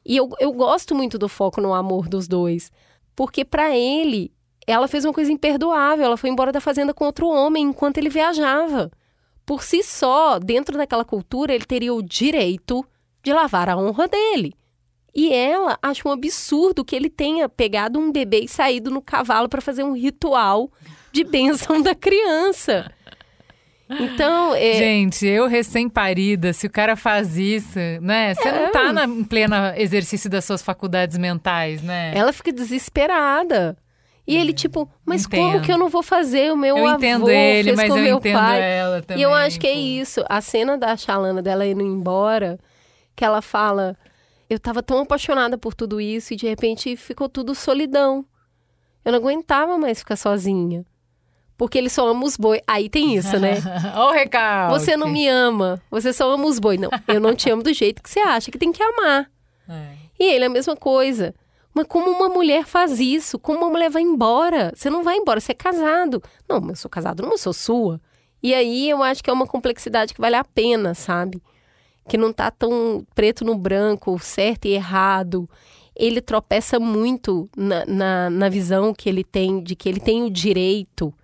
E 0.02 0.16
eu, 0.16 0.30
eu 0.40 0.50
gosto 0.50 0.94
muito 0.94 1.18
do 1.18 1.28
foco 1.28 1.60
no 1.60 1.74
amor 1.74 2.08
dos 2.08 2.26
dois. 2.26 2.72
Porque 3.14 3.44
para 3.44 3.76
ele, 3.76 4.32
ela 4.66 4.88
fez 4.88 5.04
uma 5.04 5.12
coisa 5.12 5.30
imperdoável. 5.30 6.06
Ela 6.06 6.16
foi 6.16 6.30
embora 6.30 6.50
da 6.50 6.62
fazenda 6.62 6.94
com 6.94 7.04
outro 7.04 7.28
homem 7.28 7.62
enquanto 7.62 7.98
ele 7.98 8.08
viajava. 8.08 8.90
Por 9.50 9.64
si 9.64 9.82
só, 9.82 10.38
dentro 10.38 10.78
daquela 10.78 11.04
cultura, 11.04 11.52
ele 11.52 11.64
teria 11.64 11.92
o 11.92 12.00
direito 12.00 12.86
de 13.20 13.32
lavar 13.32 13.68
a 13.68 13.76
honra 13.76 14.06
dele. 14.06 14.54
E 15.12 15.32
ela 15.32 15.76
acha 15.82 16.08
um 16.08 16.12
absurdo 16.12 16.84
que 16.84 16.94
ele 16.94 17.10
tenha 17.10 17.48
pegado 17.48 17.98
um 17.98 18.12
bebê 18.12 18.42
e 18.42 18.48
saído 18.48 18.92
no 18.92 19.02
cavalo 19.02 19.48
para 19.48 19.60
fazer 19.60 19.82
um 19.82 19.92
ritual 19.92 20.70
de 21.10 21.24
bênção 21.24 21.82
da 21.82 21.96
criança. 21.96 22.92
Então, 23.90 24.54
é... 24.54 24.74
gente, 24.74 25.26
eu 25.26 25.48
recém-parida, 25.48 26.52
se 26.52 26.68
o 26.68 26.70
cara 26.70 26.94
faz 26.94 27.36
isso, 27.36 27.76
né? 28.00 28.32
Você 28.36 28.46
é. 28.46 28.52
não 28.52 28.70
tá 28.70 28.92
na, 28.92 29.04
em 29.04 29.24
pleno 29.24 29.56
exercício 29.74 30.30
das 30.30 30.44
suas 30.44 30.62
faculdades 30.62 31.18
mentais, 31.18 31.82
né? 31.82 32.12
Ela 32.14 32.32
fica 32.32 32.52
desesperada. 32.52 33.76
E 34.26 34.36
ele, 34.36 34.52
tipo, 34.52 34.88
mas 35.04 35.24
entendo. 35.24 35.40
como 35.40 35.60
que 35.62 35.72
eu 35.72 35.78
não 35.78 35.88
vou 35.88 36.02
fazer? 36.02 36.52
O 36.52 36.56
meu 36.56 36.76
eu 36.76 36.86
avô 36.86 36.96
entendo 36.96 37.30
ele, 37.30 37.64
fez 37.64 37.76
mas 37.76 37.88
com 37.88 37.98
eu 37.98 38.04
meu 38.04 38.16
entendo 38.18 38.38
pai. 38.38 38.62
ela 38.62 39.02
também. 39.02 39.20
E 39.20 39.24
eu 39.24 39.34
acho 39.34 39.58
que 39.58 39.66
é 39.66 39.72
isso. 39.72 40.24
A 40.28 40.40
cena 40.40 40.78
da 40.78 40.96
Xalana 40.96 41.42
dela 41.42 41.66
indo 41.66 41.82
embora, 41.82 42.58
que 43.16 43.24
ela 43.24 43.42
fala 43.42 43.96
eu 44.50 44.56
estava 44.56 44.82
tão 44.82 44.98
apaixonada 44.98 45.56
por 45.56 45.74
tudo 45.74 46.00
isso 46.00 46.34
e 46.34 46.36
de 46.36 46.48
repente 46.48 46.96
ficou 46.96 47.28
tudo 47.28 47.54
solidão. 47.54 48.26
Eu 49.04 49.12
não 49.12 49.20
aguentava 49.20 49.78
mais 49.78 50.00
ficar 50.00 50.16
sozinha. 50.16 50.84
Porque 51.56 51.78
ele 51.78 51.88
só 51.88 52.08
ama 52.08 52.24
os 52.24 52.36
boi. 52.36 52.60
Aí 52.66 52.88
tem 52.88 53.14
isso, 53.14 53.38
né? 53.38 53.54
Ó 53.94 54.08
o 54.08 54.12
recalque. 54.12 54.72
Você 54.76 54.96
não 54.96 55.08
me 55.08 55.28
ama, 55.28 55.80
você 55.88 56.12
só 56.12 56.32
ama 56.32 56.46
os 56.46 56.58
boi. 56.58 56.76
Não, 56.76 56.90
eu 57.06 57.20
não 57.20 57.34
te 57.34 57.48
amo 57.48 57.62
do 57.62 57.72
jeito 57.72 58.02
que 58.02 58.10
você 58.10 58.18
acha 58.18 58.50
que 58.50 58.58
tem 58.58 58.72
que 58.72 58.82
amar. 58.82 59.30
É. 59.68 59.92
E 60.18 60.24
ele 60.34 60.44
é 60.44 60.46
a 60.48 60.50
mesma 60.50 60.74
coisa. 60.74 61.32
Mas 61.72 61.86
como 61.86 62.10
uma 62.10 62.28
mulher 62.28 62.64
faz 62.66 62.98
isso? 62.98 63.38
Como 63.38 63.58
uma 63.58 63.70
mulher 63.70 63.90
vai 63.90 64.02
embora? 64.02 64.72
Você 64.74 64.90
não 64.90 65.04
vai 65.04 65.16
embora, 65.16 65.40
você 65.40 65.52
é 65.52 65.54
casado. 65.54 66.22
Não, 66.48 66.60
mas 66.60 66.70
eu 66.70 66.76
sou 66.76 66.90
casado, 66.90 67.22
não 67.22 67.38
sou 67.38 67.52
sua. 67.52 68.00
E 68.42 68.54
aí 68.54 68.88
eu 68.88 69.02
acho 69.02 69.22
que 69.22 69.30
é 69.30 69.32
uma 69.32 69.46
complexidade 69.46 70.14
que 70.14 70.20
vale 70.20 70.36
a 70.36 70.44
pena, 70.44 70.94
sabe? 70.94 71.40
Que 72.08 72.16
não 72.16 72.32
tá 72.32 72.50
tão 72.50 73.06
preto 73.14 73.44
no 73.44 73.56
branco, 73.56 74.18
certo 74.18 74.66
e 74.66 74.72
errado. 74.72 75.48
Ele 75.94 76.20
tropeça 76.20 76.80
muito 76.80 77.48
na, 77.56 77.84
na, 77.86 78.30
na 78.30 78.48
visão 78.48 78.94
que 78.94 79.08
ele 79.08 79.22
tem 79.22 79.62
de 79.62 79.76
que 79.76 79.88
ele 79.88 80.00
tem 80.00 80.22
o 80.22 80.30
direito. 80.30 81.14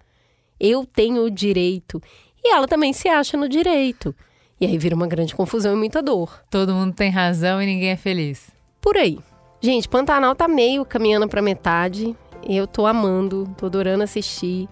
Eu 0.61 0.85
tenho 0.85 1.25
o 1.25 1.31
direito. 1.31 2.01
E 2.45 2.53
ela 2.53 2.69
também 2.69 2.93
se 2.93 3.09
acha 3.09 3.37
no 3.37 3.49
direito. 3.49 4.15
E 4.61 4.67
aí 4.67 4.79
vira 4.79 4.95
uma 4.95 5.07
grande 5.07 5.35
confusão 5.35 5.75
e 5.75 5.77
muita 5.77 6.03
dor. 6.03 6.41
Todo 6.51 6.75
mundo 6.75 6.95
tem 6.95 7.11
razão 7.11 7.61
e 7.61 7.67
ninguém 7.67 7.91
é 7.91 7.97
feliz. 7.97 8.51
Por 8.81 8.97
aí. 8.97 9.19
Gente, 9.67 9.89
Pantanal 9.89 10.33
tá 10.37 10.47
meio 10.47 10.85
caminhando 10.85 11.27
pra 11.27 11.43
metade. 11.43 12.15
Eu 12.49 12.69
tô 12.69 12.87
amando, 12.87 13.53
tô 13.59 13.67
adorando 13.67 14.05
assistir. 14.05 14.69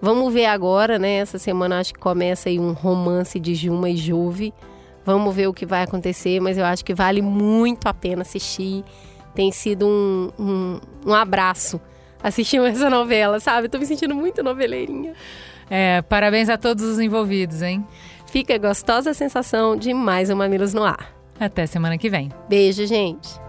Vamos 0.00 0.32
ver 0.32 0.46
agora, 0.46 0.96
né? 0.96 1.14
Essa 1.16 1.40
semana 1.40 1.80
acho 1.80 1.92
que 1.92 1.98
começa 1.98 2.48
aí 2.48 2.56
um 2.56 2.72
romance 2.72 3.40
de 3.40 3.52
Juma 3.56 3.90
e 3.90 3.96
Juve. 3.96 4.54
Vamos 5.04 5.34
ver 5.34 5.48
o 5.48 5.52
que 5.52 5.66
vai 5.66 5.82
acontecer, 5.82 6.38
mas 6.38 6.56
eu 6.56 6.64
acho 6.64 6.84
que 6.84 6.94
vale 6.94 7.20
muito 7.20 7.88
a 7.88 7.92
pena 7.92 8.22
assistir. 8.22 8.84
Tem 9.34 9.50
sido 9.50 9.88
um, 9.88 10.30
um, 10.38 10.80
um 11.04 11.14
abraço 11.14 11.80
assistir 12.22 12.60
essa 12.60 12.88
novela, 12.88 13.40
sabe? 13.40 13.68
tô 13.68 13.76
me 13.76 13.86
sentindo 13.86 14.14
muito 14.14 14.40
noveleirinha. 14.40 15.14
É, 15.68 16.00
parabéns 16.02 16.48
a 16.48 16.56
todos 16.56 16.84
os 16.84 17.00
envolvidos, 17.00 17.60
hein? 17.60 17.84
Fica 18.26 18.56
gostosa 18.56 19.10
a 19.10 19.14
sensação 19.14 19.76
de 19.76 19.92
mais 19.92 20.30
um 20.30 20.36
Mamilos 20.36 20.72
no 20.72 20.84
ar. 20.84 21.12
Até 21.40 21.66
semana 21.66 21.98
que 21.98 22.08
vem. 22.08 22.30
Beijo, 22.48 22.86
gente. 22.86 23.47